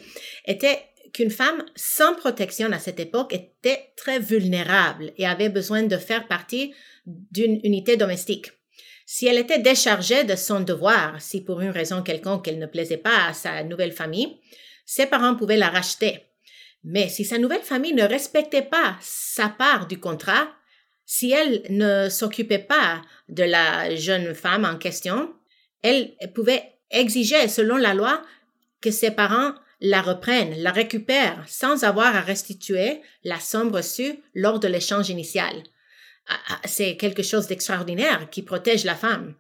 [0.47, 0.81] était
[1.13, 6.27] qu'une femme sans protection à cette époque était très vulnérable et avait besoin de faire
[6.27, 6.75] partie
[7.07, 8.53] d'une unité domestique.
[9.07, 12.99] Si elle était déchargée de son devoir, si pour une raison quelconque elle ne plaisait
[12.99, 14.39] pas à sa nouvelle famille,
[14.85, 16.27] ses parents pouvaient la racheter.
[16.85, 20.49] Mais si sa nouvelle famille ne respectait pas sa part du contrat,
[21.11, 25.33] si elle ne s'occupait pas de la jeune femme en question,
[25.81, 28.23] elle pouvait exiger, selon la loi,
[28.83, 34.61] que ses parents la reprennent, la récupèrent sans avoir à restituer la somme reçue lors
[34.61, 35.55] de l'échange initial.
[36.29, 39.35] Ah, ah, c'est quelque chose d'extraordinaire qui protège la femme.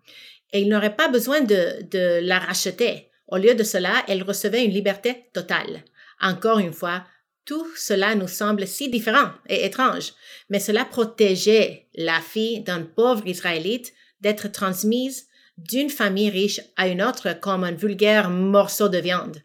[0.55, 3.11] Et il n'aurait pas besoin de, de la racheter.
[3.27, 5.85] Au lieu de cela, elle recevait une liberté totale.
[6.19, 7.05] Encore une fois,
[7.49, 10.13] tout cela nous semble si différent et étrange,
[10.51, 17.03] mais cela protégeait la fille d'un pauvre Israélite d'être transmise d'une famille riche à une
[17.03, 19.43] autre comme un vulgaire morceau de viande.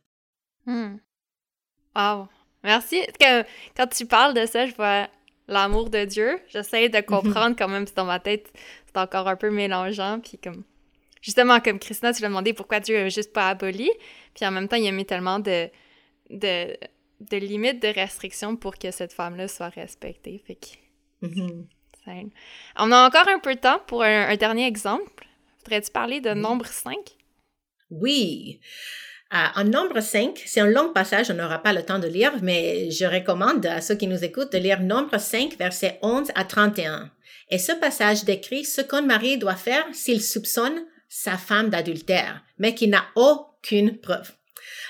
[0.65, 0.97] Hmm.
[1.95, 2.27] Wow.
[2.63, 3.01] Merci.
[3.19, 3.43] Que,
[3.77, 5.07] quand tu parles de ça, je vois
[5.47, 6.39] l'amour de Dieu.
[6.49, 8.51] J'essaie de comprendre quand même, dans ma tête,
[8.85, 10.19] c'est encore un peu mélangeant.
[10.19, 10.65] Puis comme,
[11.21, 13.89] justement, comme Christina, tu l'as demandé pourquoi Dieu n'a juste pas aboli.
[14.35, 15.69] Puis en même temps, il a mis tellement de,
[16.29, 16.77] de,
[17.29, 20.41] de limites, de restrictions pour que cette femme-là soit respectée.
[20.45, 21.27] Fait que...
[21.27, 21.67] Mhm.
[22.77, 25.25] On a encore un peu de temps pour un, dernier exemple.
[25.59, 26.95] Voudrais-tu parler de nombre 5?
[27.89, 28.59] Oui.
[29.33, 32.33] Euh, en nombre 5, c'est un long passage, on n'aura pas le temps de lire,
[32.41, 36.43] mais je recommande à ceux qui nous écoutent de lire nombre 5, versets 11 à
[36.43, 37.09] 31.
[37.49, 42.75] Et ce passage décrit ce qu'un mari doit faire s'il soupçonne sa femme d'adultère, mais
[42.75, 44.33] qui n'a aucune preuve.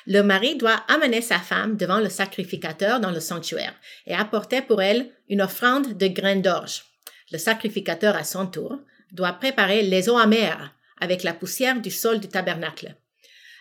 [0.05, 3.73] Le mari doit amener sa femme devant le sacrificateur dans le sanctuaire
[4.05, 6.83] et apporter pour elle une offrande de graines d'orge.
[7.31, 8.79] Le sacrificateur, à son tour,
[9.11, 12.95] doit préparer les eaux amères avec la poussière du sol du tabernacle.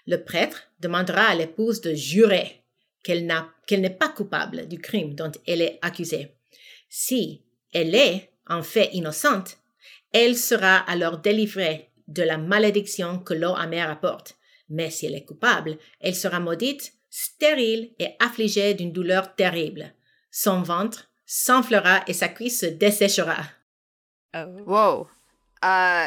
[0.06, 2.62] Le prêtre demandera à l'épouse de jurer
[3.04, 6.34] qu'elle n'est pas coupable du crime dont elle est accusée.
[6.88, 9.58] Si elle est en fait innocente,
[10.12, 14.36] elle sera alors délivrée de la malédiction que l'eau amère apporte.
[14.72, 19.92] Mais si elle est coupable, elle sera maudite, stérile et affligée d'une douleur terrible.
[20.30, 23.36] Son ventre s'enflera et sa cuisse se desséchera.
[24.34, 24.46] Oh.
[24.66, 25.08] Wow!
[25.64, 26.06] Euh,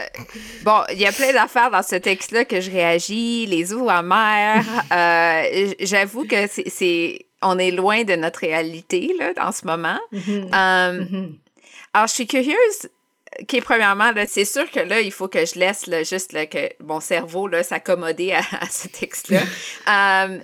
[0.63, 4.65] bon, il y a plein d'affaires dans ce texte-là que je réagis, les eaux amères.
[4.91, 9.99] Euh, J'avoue que c'est, on est loin de notre réalité là, en ce moment.
[10.11, 10.53] Mm-hmm.
[10.53, 11.33] Euh, Mm-hmm.
[11.93, 12.89] Alors, je suis curieuse
[13.41, 17.49] OK, premièrement, c'est sûr que là, il faut que je laisse juste que mon cerveau
[17.63, 19.41] s'accommoder à, ce texte-là.
[19.87, 20.39] Euh,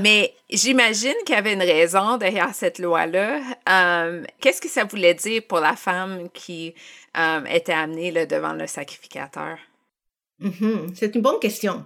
[0.00, 3.40] mais j'imagine qu'il y avait une raison derrière cette loi-là.
[3.68, 6.74] Euh, qu'est-ce que ça voulait dire pour la femme qui
[7.18, 9.58] euh, était amenée là, devant le sacrificateur?
[10.40, 10.94] Mm-hmm.
[10.94, 11.84] C'est une bonne question.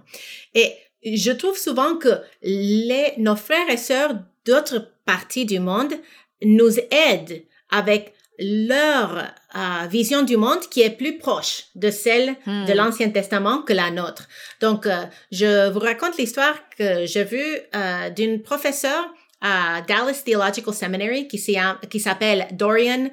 [0.53, 4.13] Et je trouve souvent que les, nos frères et sœurs
[4.45, 5.93] d'autres parties du monde
[6.41, 9.17] nous aident avec leur
[9.55, 12.65] euh, vision du monde qui est plus proche de celle Hmm.
[12.65, 14.27] de l'Ancien Testament que la nôtre.
[14.61, 20.73] Donc, euh, je vous raconte l'histoire que j'ai vue euh, d'une professeure à Dallas Theological
[20.73, 23.09] Seminary qui s'appelle Dorian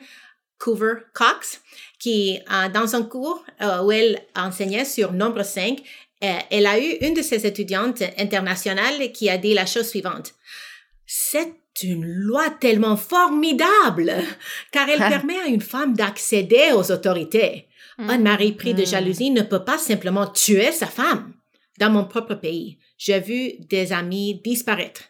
[0.59, 1.61] Coover Cox,
[1.99, 5.79] qui, euh, dans un cours euh, où elle enseignait sur nombre 5,
[6.25, 10.35] euh, elle a eu une de ses étudiantes internationales qui a dit la chose suivante.
[11.87, 14.13] Une loi tellement formidable,
[14.73, 15.09] car elle Ah.
[15.09, 17.69] permet à une femme d'accéder aux autorités.
[17.99, 18.87] Un mari pris de Mm.
[18.87, 21.33] jalousie ne peut pas simplement tuer sa femme.
[21.79, 25.03] Dans mon propre pays, j'ai vu des amis disparaître.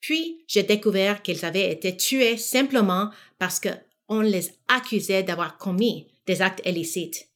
[0.00, 3.68] Puis, j'ai découvert qu'ils avaient été tués simplement parce que
[4.08, 7.28] on les accusait d'avoir commis des actes illicites.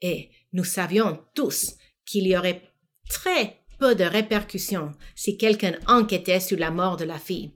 [0.00, 1.74] Et nous savions tous
[2.06, 2.62] qu'il y aurait
[3.08, 7.52] très peu de répercussions si quelqu'un enquêtait sur la mort de la fille.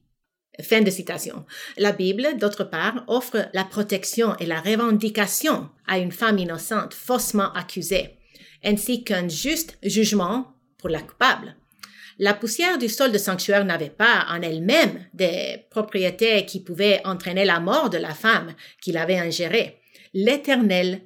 [0.62, 1.44] Fin de citation.
[1.76, 7.52] La Bible, d'autre part, offre la protection et la revendication à une femme innocente faussement
[7.52, 8.18] accusée,
[8.64, 11.56] ainsi qu'un juste jugement pour la coupable.
[12.18, 17.44] La poussière du sol de sanctuaire n'avait pas en elle-même des propriétés qui pouvaient entraîner
[17.44, 19.80] la mort de la femme qui l'avait ingérée.
[20.14, 21.02] L'Éternel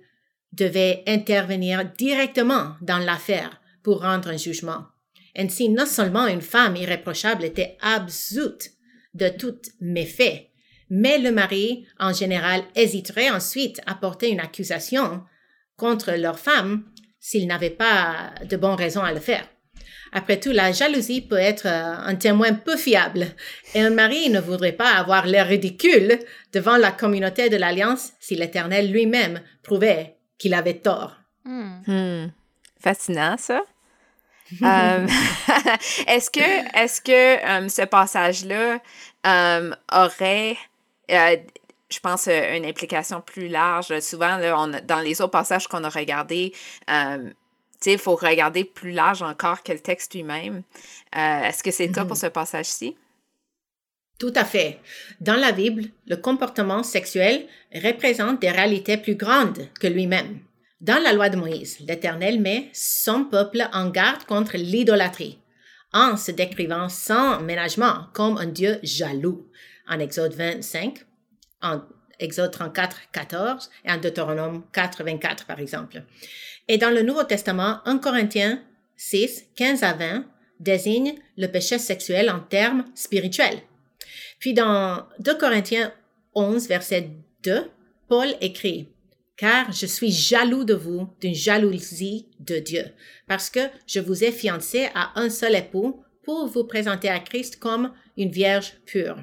[0.53, 4.87] devait intervenir directement dans l'affaire pour rendre un jugement.
[5.37, 8.71] Ainsi, non seulement une femme irréprochable était absoute
[9.15, 10.51] de tout méfait,
[10.89, 15.23] mais le mari, en général, hésiterait ensuite à porter une accusation
[15.77, 16.85] contre leur femme
[17.21, 19.47] s'il n'avait pas de bonnes raisons à le faire.
[20.13, 23.27] Après tout, la jalousie peut être euh, un témoin peu fiable,
[23.75, 26.19] et un mari ne voudrait pas avoir l'air ridicule
[26.53, 31.17] devant la communauté de l'Alliance si l'Éternel lui-même prouvait qu'il avait tort.
[31.45, 31.83] Hmm.
[31.87, 32.33] Hmm.
[32.81, 33.63] Fascinant, ça.
[34.63, 35.07] Euh,
[36.07, 37.13] est-ce que, est-ce que
[37.65, 38.81] euh, ce passage-là
[39.27, 40.57] euh, aurait,
[41.11, 41.37] euh,
[41.91, 43.99] je pense, euh, une implication plus large?
[44.01, 46.53] Souvent, là, on a- dans les autres passages qu'on a regardés,
[47.87, 50.63] il faut regarder plus large encore que le texte lui-même.
[51.17, 52.97] Euh, est-ce que c'est le cas pour ce passage-ci?
[54.19, 54.79] Tout à fait.
[55.21, 60.41] Dans la Bible, le comportement sexuel représente des réalités plus grandes que lui-même.
[60.81, 65.39] Dans la loi de Moïse, l'Éternel met son peuple en garde contre l'idolâtrie,
[65.93, 69.47] en se décrivant sans ménagement comme un Dieu jaloux.
[69.87, 71.05] En Exode 25,
[71.61, 71.83] en
[72.19, 76.03] Exode 34, 14 et en Deutéronome 4, 24, par exemple.
[76.67, 78.63] Et dans le Nouveau Testament, 1 Corinthiens
[78.97, 80.25] 6, 15 à 20
[80.61, 83.61] désigne le péché sexuel en termes spirituels.
[84.39, 85.93] Puis dans 2 Corinthiens
[86.35, 87.11] 11, verset
[87.43, 87.71] 2,
[88.09, 88.89] Paul écrit,
[89.41, 92.85] car je suis jaloux de vous d'une jalousie de Dieu,
[93.27, 97.59] parce que je vous ai fiancé à un seul époux pour vous présenter à Christ
[97.59, 99.17] comme une vierge pure.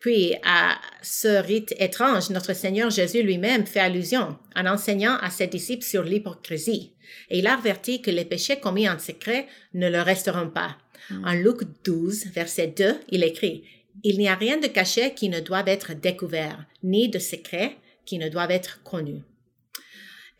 [0.00, 5.46] Puis, à ce rite étrange, notre Seigneur Jésus lui-même fait allusion en enseignant à ses
[5.46, 6.94] disciples sur l'hypocrisie.
[7.28, 10.78] Et il a averti que les péchés commis en secret ne le resteront pas.
[11.10, 11.24] Hmm.
[11.26, 13.64] En Luc 12, verset 2, il écrit,
[14.04, 17.76] Il n'y a rien de caché qui ne doive être découvert, ni de secret
[18.08, 19.22] qui ne doivent être connus.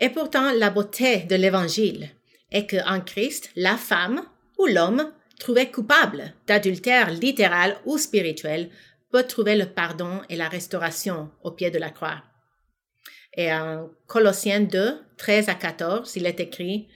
[0.01, 2.09] Et pourtant, la beauté de l'Évangile
[2.51, 4.23] est que en Christ, la femme
[4.59, 8.71] ou l'homme trouvé coupable d'adultère littéral ou spirituel
[9.13, 12.23] peut trouver le pardon et la restauration au pied de la croix.
[13.37, 16.89] Et en Colossiens 2, 13 à 14, il est écrit,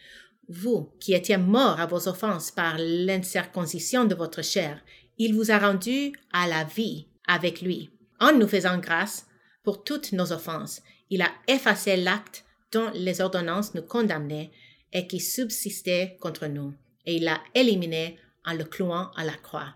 [0.48, 4.80] Vous qui étiez morts à vos offenses par l'incirconcision de votre chair,
[5.18, 9.26] il vous a rendu à la vie avec lui, en nous faisant grâce
[9.62, 10.82] pour toutes nos offenses.
[11.10, 14.50] Il a effacé l'acte dont les ordonnances nous condamnaient
[14.92, 16.74] et qui subsistait contre nous,
[17.06, 19.74] et il l'a éliminé en le clouant à la croix.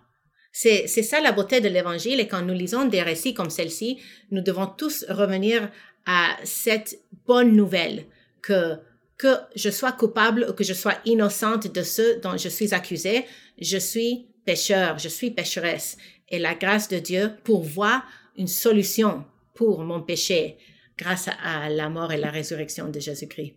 [0.52, 3.98] C'est, ça la beauté de l'Évangile, et quand nous lisons des récits comme celle-ci,
[4.30, 5.70] nous devons tous revenir
[6.06, 8.06] à cette bonne nouvelle
[8.42, 8.78] que
[9.18, 13.24] que je sois coupable ou que je sois innocente de ce dont je suis accusée,
[13.58, 15.96] je suis pécheur, je suis pécheresse.
[16.28, 18.02] Et la grâce de Dieu pourvoit
[18.36, 19.24] une solution
[19.56, 20.58] pour mon péché
[20.96, 23.54] grâce à la mort et la résurrection de Jésus-Christ.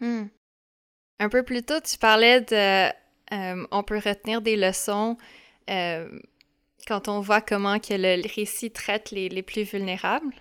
[0.00, 0.24] Hmm.
[1.18, 2.88] Un peu plus tôt, tu parlais de...
[3.32, 5.16] Euh, on peut retenir des leçons
[5.70, 6.08] euh,
[6.86, 10.34] quand on voit comment que le récit traite les, les plus vulnérables.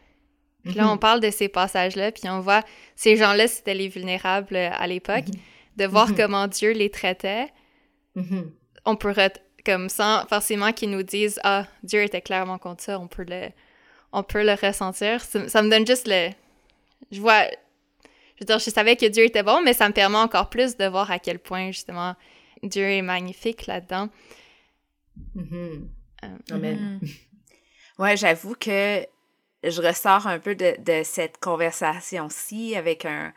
[0.63, 0.99] Puis là, on mhm.
[0.99, 2.63] parle de ces passages-là, puis on voit
[2.95, 5.77] ces gens-là, c'était les vulnérables à l'époque, mhm.
[5.77, 6.15] de voir mhm.
[6.15, 7.47] comment Dieu les traitait.
[8.85, 9.13] On peut,
[9.65, 13.49] comme sans forcément qu'ils nous disent Ah, Dieu était clairement contre ça, on peut le,
[14.11, 15.21] on peut le ressentir.
[15.21, 16.29] Ça, me donne juste le...
[17.11, 17.43] Je vois...
[18.35, 20.75] Je veux dire, je savais que Dieu était bon, mais ça me permet encore plus
[20.75, 22.15] de voir à quel point, justement,
[22.63, 24.09] Dieu est magnifique là-dedans.
[25.37, 25.77] Euh,
[26.51, 26.99] Amen.
[27.01, 27.17] Mm-hmm.
[27.99, 29.05] Ouais, j'avoue que
[29.63, 33.31] je ressors un peu de, cette conversation-ci avec un,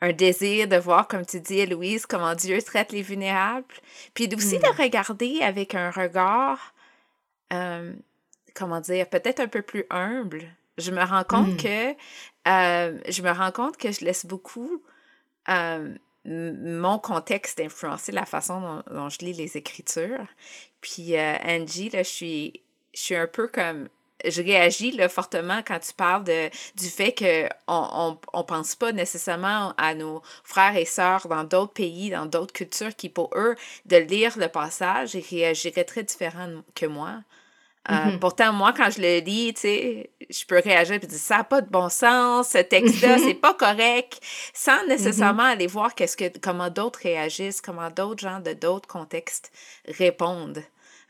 [0.00, 3.66] un désir de voir, comme tu dis, Louise, comment Dieu traite les vulnérables,
[4.14, 4.80] puis aussi de mm.
[4.80, 6.72] regarder avec un regard
[7.52, 7.92] euh,
[8.58, 10.42] comment dire, peut-être un peu plus humble.
[10.76, 11.56] Je me rends compte mm.
[11.56, 11.90] que
[12.48, 14.82] euh, je me rends compte que je laisse beaucoup
[15.48, 15.94] euh,
[16.24, 20.26] mon contexte influencer la façon dont, je lis les écritures.
[20.80, 22.60] Puis euh, Angie, là, je suis,
[22.92, 23.88] je suis un peu comme
[24.24, 28.90] je réagis là, fortement quand tu parles de, du fait qu'on on, on pense pas
[28.92, 33.54] nécessairement à nos frères et sœurs dans d'autres pays, dans d'autres cultures, qui pour eux,
[33.86, 37.20] de lire le passage, ils réagiraient très différemment que moi.
[37.90, 38.18] Euh, mm-hmm.
[38.18, 41.44] Pourtant, moi, quand je le lis, tu sais, je peux réagir et dire ça n'a
[41.44, 44.20] pas de bon sens, ce texte-là, c'est pas correct,
[44.52, 44.88] sans mm-hmm.
[44.88, 49.50] nécessairement aller voir qu'est-ce que, comment d'autres réagissent, comment d'autres gens de d'autres contextes
[49.86, 50.62] répondent.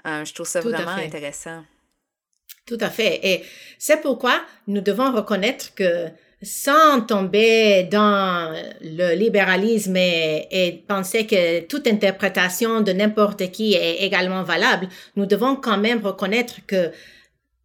[0.07, 1.65] Euh, je trouve ça vraiment intéressant.
[2.67, 3.21] Tout à fait.
[3.23, 3.45] Et
[3.79, 6.09] c'est pourquoi nous devons reconnaître que
[6.43, 14.45] sans tomber dans le libéralisme et, penser que toute interprétation de n'importe qui est également
[14.45, 16.93] valable, nous devons quand même reconnaître que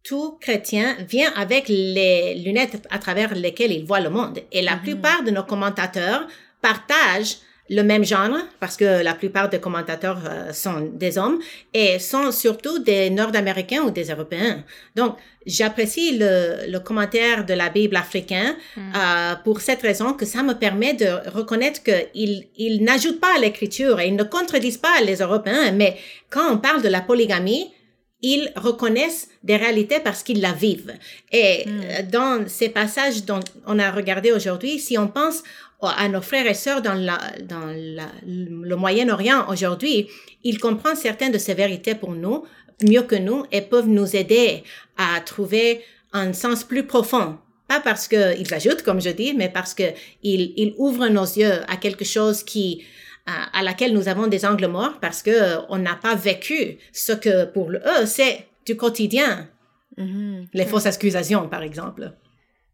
[0.02, 4.40] tout chrétien vient avec les lunettes à travers lesquelles il voit le monde.
[4.52, 4.82] Et la mm-hmm.
[4.82, 6.26] plupart de nos commentateurs
[6.60, 7.38] partagent
[7.70, 11.38] le même genre, parce que la plupart des commentateurs euh, sont des hommes,
[11.72, 14.62] et sont surtout des Nord-Américains ou des Européens.
[14.94, 18.80] Donc, j'apprécie le, le, commentaire de la Bible africaine hmm.
[18.94, 23.40] euh, pour cette raison que ça me permet de reconnaître qu'ils il n'ajoutent pas à
[23.40, 25.96] l'écriture et ils ne contredisent pas les Européens, mais
[26.28, 27.72] quand on parle de la polygamie,
[28.20, 30.94] ils reconnaissent des réalités parce qu'ils la vivent.
[31.32, 31.80] Et hmm.
[31.82, 35.42] euh, dans ces passages dont on a regardé aujourd'hui, si on pense
[35.86, 40.08] à nos frères et sœurs dans, la, dans la, le Moyen-Orient aujourd'hui,
[40.42, 42.44] ils comprennent certaines de ces vérités pour nous
[42.82, 44.64] mieux que nous et peuvent nous aider
[44.96, 45.82] à trouver
[46.12, 47.38] un sens plus profond.
[47.68, 51.76] Pas parce qu'ils ajoutent, comme je dis, mais parce qu'ils ils ouvrent nos yeux à
[51.76, 52.84] quelque chose qui,
[53.26, 57.46] à, laquelle nous avons des angles morts parce que on n'a pas vécu ce que
[57.46, 59.48] pour eux c'est du quotidien.
[59.96, 60.48] Mhm.
[60.52, 62.12] Les fausses accusations, par exemple.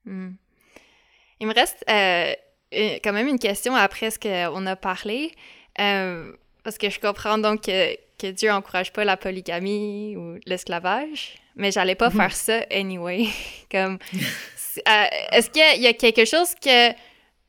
[0.04, 0.30] Hmm.
[1.40, 2.34] Il me reste euh, euh,
[2.72, 5.32] quand même une question après ce qu'on a parlé.
[5.80, 6.32] Euh,
[6.64, 11.70] parce que je comprends donc que, que Dieu encourage pas la polygamie ou l'esclavage, mais
[11.72, 12.16] j'allais pas Mhm.
[12.16, 13.26] faire ça anyway.
[13.70, 16.90] Comme, euh, est-ce qu'il y a quelque chose que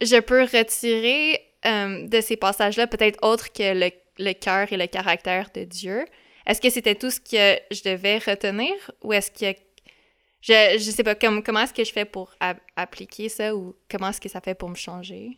[0.02, 4.88] je peux retirer euh, de ces passages-là, peut-être autre que le, le cœur et le
[4.88, 6.06] caractère de Dieu?
[6.48, 9.56] Est-ce que c'était tout ce que je devais retenir ou est-ce que
[10.42, 12.34] je, je sais pas comme, comment est-ce que je fais pour
[12.76, 15.38] appliquer ça ou comment est-ce que ça fait pour me changer?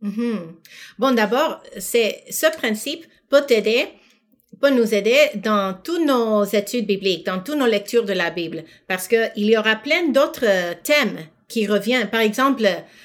[0.00, 0.56] Mhm.
[0.98, 3.86] Bon, d'abord, c'est ce principe peut t'aider,
[4.60, 8.64] peut nous aider dans toutes nos études bibliques, dans toutes nos lectures de la Bible,
[8.88, 12.08] parce que il y aura plein d'autres euh, thèmes qui reviennent.
[12.10, 12.64] Par exemple,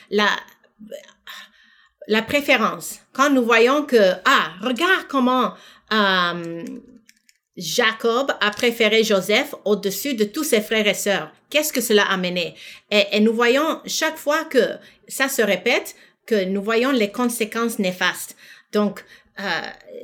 [0.09, 0.29] la
[2.07, 2.99] la préférence.
[3.13, 5.53] Quand nous voyons que ah, regarde comment
[5.93, 6.63] euh,
[7.57, 11.31] Jacob a préféré Joseph au-dessus de tous ses frères et sœurs.
[11.49, 12.55] Qu'est-ce que cela a mené?
[12.91, 14.75] Et, nous voyons chaque fois que
[15.07, 15.95] ça se répète,
[16.25, 18.35] que nous voyons les conséquences néfastes.
[18.73, 19.05] Donc,
[19.39, 19.43] euh,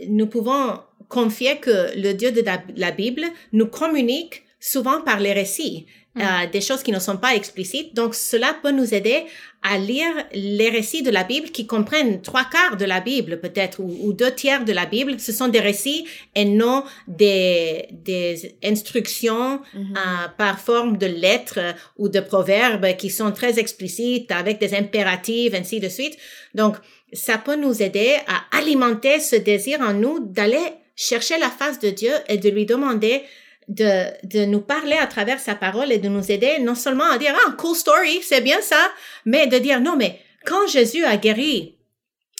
[0.07, 0.79] nous pouvons
[1.09, 2.43] confier que le Dieu de
[2.75, 5.87] la Bible nous communique souvent par les récits,
[6.17, 7.95] euh, des choses qui ne sont pas explicites.
[7.95, 9.23] Donc, cela peut nous aider
[9.63, 13.79] à lire les récits de la Bible qui comprennent trois quarts de la Bible peut-être
[13.79, 15.19] ou, ou deux tiers de la Bible.
[15.19, 16.05] Ce sont des récits
[16.35, 19.93] et non des, des instructions Mhm.
[19.97, 21.59] euh, par forme de lettres
[21.97, 26.17] ou de proverbes qui sont très explicites avec des impératifs, ainsi de suite.
[26.55, 26.75] Donc,
[27.13, 31.89] ça peut nous aider à alimenter ce désir en nous d'aller chercher la face de
[31.89, 33.23] Dieu et de lui demander
[33.71, 37.17] de, de nous parler à travers sa parole et de nous aider non seulement à
[37.17, 38.91] dire, ah, cool story, c'est bien ça,
[39.25, 41.75] mais de dire, non, mais quand Jésus a guéri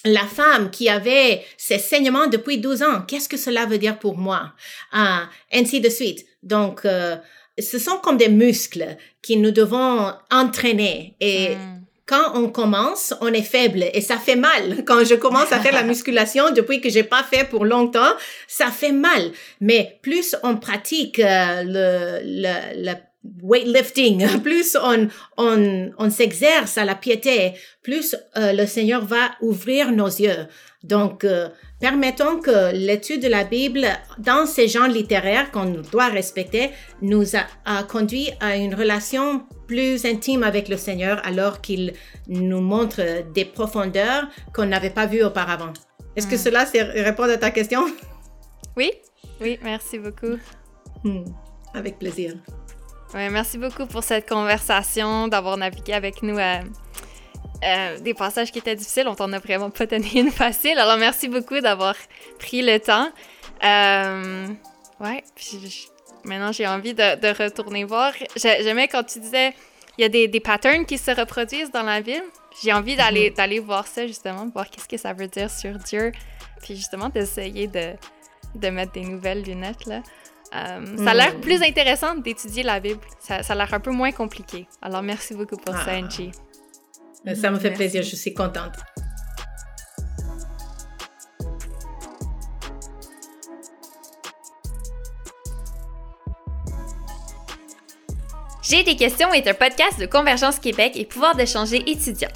[0.03, 4.17] la femme qui avait ses saignements depuis 12 ans, qu'est-ce que cela veut dire pour
[4.17, 4.53] moi?
[4.91, 6.25] Ah, ainsi de suite.
[6.43, 7.15] Donc, euh,
[7.59, 11.15] ce sont comme des muscles qui nous devons entraîner.
[11.19, 11.80] Et Hmm.
[12.11, 14.83] Quand on commence, on est faible et ça fait mal.
[14.85, 18.11] Quand je commence à faire la musculation depuis que j'ai pas fait pour longtemps,
[18.49, 19.31] ça fait mal.
[19.61, 22.93] Mais plus on pratique euh, le, le, le
[23.41, 25.07] weightlifting, plus on,
[25.37, 30.47] on, on s'exerce à la piété, plus euh, le Seigneur va ouvrir nos yeux.
[30.83, 33.85] Donc, euh, permettons que l'étude de la Bible
[34.17, 36.71] dans ces genres littéraires qu'on doit respecter
[37.01, 41.93] nous a, a conduit à une relation plus intime avec le Seigneur alors qu'il
[42.27, 43.01] nous montre
[43.33, 45.71] des profondeurs qu'on n'avait pas vues auparavant.
[46.15, 46.37] Est-ce que Mm.
[46.39, 46.65] cela
[47.03, 47.85] répond à ta question?
[48.75, 48.91] Oui,
[49.39, 50.37] oui, merci beaucoup.
[51.03, 51.23] Hmm,
[51.73, 52.33] Avec plaisir.
[53.13, 56.61] Ouais, merci beaucoup pour cette conversation, d'avoir navigué avec nous à
[57.63, 59.07] euh, des passages qui étaient difficiles.
[59.07, 60.77] On t'en a vraiment pas donné une facile.
[60.79, 61.95] Alors, merci beaucoup d'avoir
[62.39, 63.09] pris le temps.
[63.63, 64.47] Euh,
[64.99, 68.13] ouais, puis je- maintenant j'ai envie de, de retourner voir.
[68.35, 69.53] J'ai- J'aimais quand tu disais
[69.97, 72.23] il y a des, des patterns qui se reproduisent dans la Bible.
[72.63, 76.11] J'ai envie d'aller d'aller voir ça justement, voir qu'est-ce que ça veut dire sur Dieu.
[76.63, 77.93] Puis justement d'essayer de,
[78.55, 80.01] de mettre des nouvelles lunettes là.
[80.53, 81.41] Euh, Ça a l'air Mm.
[81.41, 82.99] plus intéressant d'étudier la Bible.
[83.19, 84.67] Ça, ça a l'air un peu moins compliqué.
[84.81, 85.97] Alors, merci beaucoup pour ça, Ah.
[85.99, 86.31] Angie.
[87.25, 87.77] Ça me fait Merci.
[87.77, 88.73] plaisir, je suis contente.
[98.63, 102.29] J'ai des questions est un podcast de Convergence Québec et pouvoir d'échanger étudiants.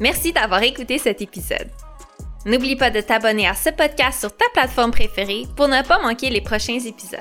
[0.00, 1.70] Merci d'avoir écouté cet épisode.
[2.44, 6.30] N'oublie pas de t'abonner à ce podcast sur ta plateforme préférée pour ne pas manquer
[6.30, 7.20] les prochains épisodes.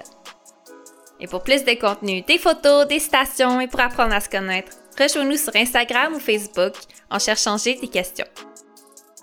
[1.20, 4.72] Et pour plus de contenu, des photos, des stations et pour apprendre à se connaître,
[5.02, 6.74] rejoins-nous sur Instagram ou Facebook
[7.10, 8.28] en cherchant J'ai des questions.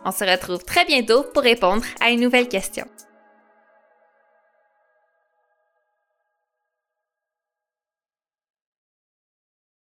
[0.04, 2.86] On se retrouve très bientôt pour répondre à une nouvelle question.